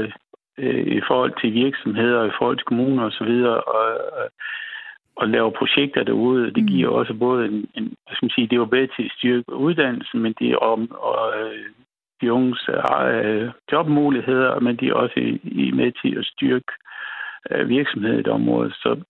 [0.57, 3.85] øh, i forhold til virksomheder, og i forhold til kommuner osv., og, og,
[5.15, 6.53] og laver projekter derude.
[6.53, 6.95] Det giver mm.
[6.95, 9.53] også både en, en hvad skal man sige, det er jo bedre til at styrke
[9.53, 11.65] uddannelsen, men det er om, og, øh,
[12.21, 16.71] de unges øh, jobmuligheder, men de er også i, i med til at styrke
[17.51, 18.71] øh, virksomheder i et område.
[18.71, 19.03] Så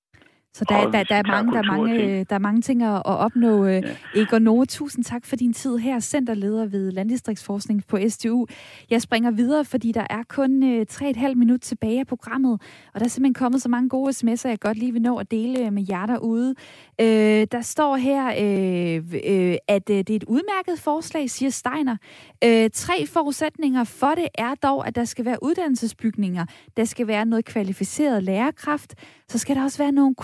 [0.56, 3.66] så der, der, der, er mange, der, er mange, der er mange ting at, opnå.
[3.66, 3.84] Øh,
[4.16, 4.22] ja.
[4.22, 8.48] Egon Noe, tusind tak for din tid her, centerleder ved Landdistriktsforskning på SDU.
[8.90, 12.62] Jeg springer videre, fordi der er kun øh, 3,5 minut tilbage af programmet,
[12.94, 15.32] og der er simpelthen kommet så mange gode sms'er, jeg godt lige vil nå at
[15.32, 16.56] dele med jer derude.
[17.02, 21.98] Øh, der står her, øh, øh, at øh, det er et udmærket forslag, siger Steiner.
[22.44, 26.46] Øh, tre forudsætninger for det er dog, at der skal være uddannelsesbygninger,
[26.78, 28.96] der skal være noget kvalificeret lærerkraft,
[29.28, 30.16] så skal der også være nogle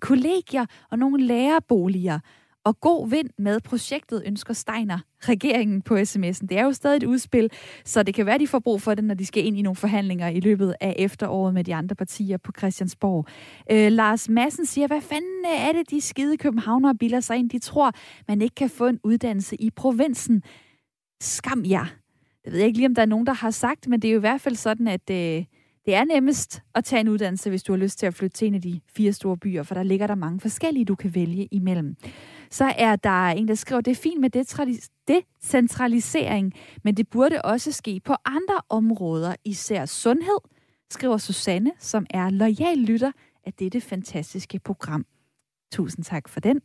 [0.00, 2.18] kollegier og nogle lærerboliger.
[2.64, 6.46] Og god vind med projektet ønsker Steiner regeringen på sms'en.
[6.46, 7.50] Det er jo stadig et udspil,
[7.84, 9.76] så det kan være, de får brug for det, når de skal ind i nogle
[9.76, 13.26] forhandlinger i løbet af efteråret med de andre partier på Christiansborg.
[13.70, 17.50] Øh, Lars Madsen siger, hvad fanden er det, de skide københavnere bilder sig ind?
[17.50, 17.92] De tror,
[18.28, 20.42] man ikke kan få en uddannelse i provinsen.
[21.20, 21.70] Skam jer.
[21.70, 21.86] Ja.
[22.44, 24.18] Jeg ved ikke lige, om der er nogen, der har sagt, men det er jo
[24.18, 25.44] i hvert fald sådan, at øh,
[25.86, 28.48] det er nemmest at tage en uddannelse, hvis du har lyst til at flytte til
[28.48, 31.48] en af de fire store byer, for der ligger der mange forskellige, du kan vælge
[31.50, 31.96] imellem.
[32.50, 34.30] Så er der en, der skriver, det er fint med
[35.08, 36.52] decentralisering,
[36.84, 40.38] men det burde også ske på andre områder, især sundhed,
[40.90, 43.12] skriver Susanne, som er lojal lytter
[43.46, 45.06] af dette fantastiske program.
[45.72, 46.56] Tusind tak for den.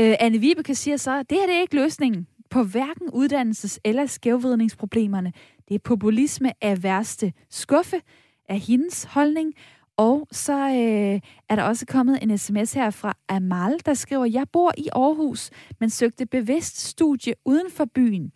[0.00, 4.06] Øh, Anne Vibeke siger så, det her det er ikke løsningen på hverken uddannelses- eller
[4.06, 5.32] skævvidningsproblemerne.
[5.68, 8.00] Det er populisme af værste skuffe
[8.50, 9.54] er hendes holdning.
[9.96, 14.46] Og så øh, er der også kommet en sms her fra Amal, der skriver, jeg
[14.52, 18.32] bor i Aarhus, men søgte bevidst studie uden for byen.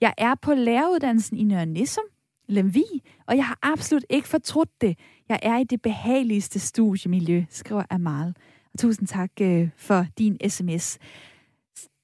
[0.00, 2.04] Jeg er på læreruddannelsen i Nørre Nissum,
[2.48, 2.84] Lemvi,
[3.26, 4.98] og jeg har absolut ikke fortrudt det.
[5.28, 8.34] Jeg er i det behageligste studiemiljø, skriver Amal.
[8.72, 10.98] Og tusind tak øh, for din sms.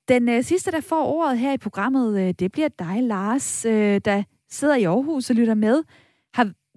[0.09, 4.01] Den øh, sidste, der får ordet her i programmet, øh, det bliver dig, Lars, øh,
[4.05, 5.83] der sidder i Aarhus og lytter med,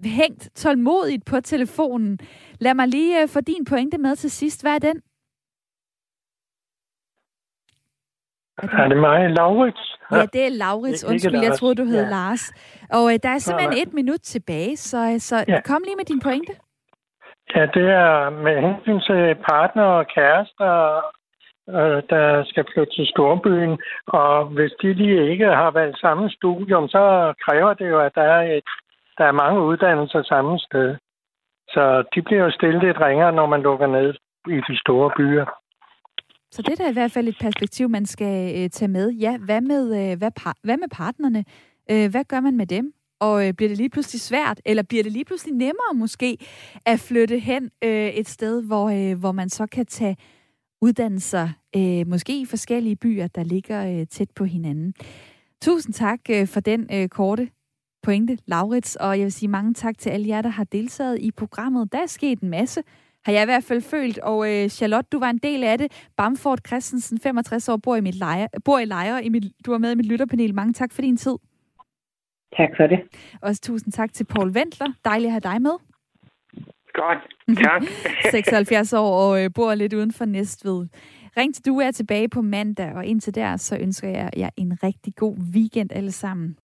[0.04, 2.18] hængt tålmodigt på telefonen.
[2.60, 4.62] Lad mig lige øh, få din pointe med til sidst.
[4.62, 5.02] Hvad er den?
[8.62, 9.96] Er det mig, Laurits?
[10.12, 11.04] Ja, det er Laurits.
[11.04, 12.10] Undskyld, jeg troede, du hed Ja.
[12.10, 12.52] Lars.
[12.90, 13.82] Og øh, der er simpelthen nej.
[13.86, 15.60] et minut tilbage, så, øh, så Ja.
[15.60, 16.52] kom lige med din pointe.
[17.54, 20.72] Ja, det er med hensyn til partner og kærester,
[21.68, 23.78] øh, der skal flytte til storbyen.
[24.06, 28.22] Og hvis de lige ikke har valgt samme studium, så kræver det jo, at der
[28.22, 28.68] er, et,
[29.18, 30.96] der er mange uddannelser samme sted.
[31.68, 34.14] Så de bliver jo stillet lidt ringere, når man lukker ned
[34.56, 35.46] i de store byer.
[36.50, 39.10] Så det er da i hvert fald et perspektiv, man skal øh, tage med.
[39.10, 41.44] Ja, hvad med, øh, hvad, par, hvad med partnerne?
[41.90, 42.92] Øh, hvad gør man med dem?
[43.20, 46.38] Og øh, bliver det lige pludselig svært, eller bliver det lige pludselig nemmere måske
[46.86, 50.16] at flytte hen øh, et sted, hvor, øh, hvor man så kan tage
[50.82, 54.94] uddannelser, øh, måske i forskellige byer, der ligger øh, tæt på hinanden.
[55.62, 57.48] Tusind tak øh, for den øh, korte
[58.08, 61.30] pointe, Laurits, og jeg vil sige mange tak til alle jer, der har deltaget i
[61.30, 61.92] programmet.
[61.92, 62.82] Der er sket en masse,
[63.24, 66.08] har jeg i hvert fald følt, og øh, Charlotte, du var en del af det.
[66.16, 69.24] Bamford Christensen, 65 år, bor i, mit leje, bor i Lejre.
[69.24, 70.54] I mit, du var med i mit lytterpanel.
[70.54, 71.36] Mange tak for din tid.
[72.56, 72.98] Tak for det.
[73.42, 74.86] Også tusind tak til Paul Ventler.
[75.04, 75.76] Dejligt at have dig med.
[76.92, 77.18] Godt,
[77.58, 77.82] tak.
[78.30, 80.86] 76 år og øh, bor lidt uden for Næstved.
[81.36, 84.78] Ring til du er tilbage på mandag, og indtil der, så ønsker jeg jer en
[84.82, 86.56] rigtig god weekend alle sammen.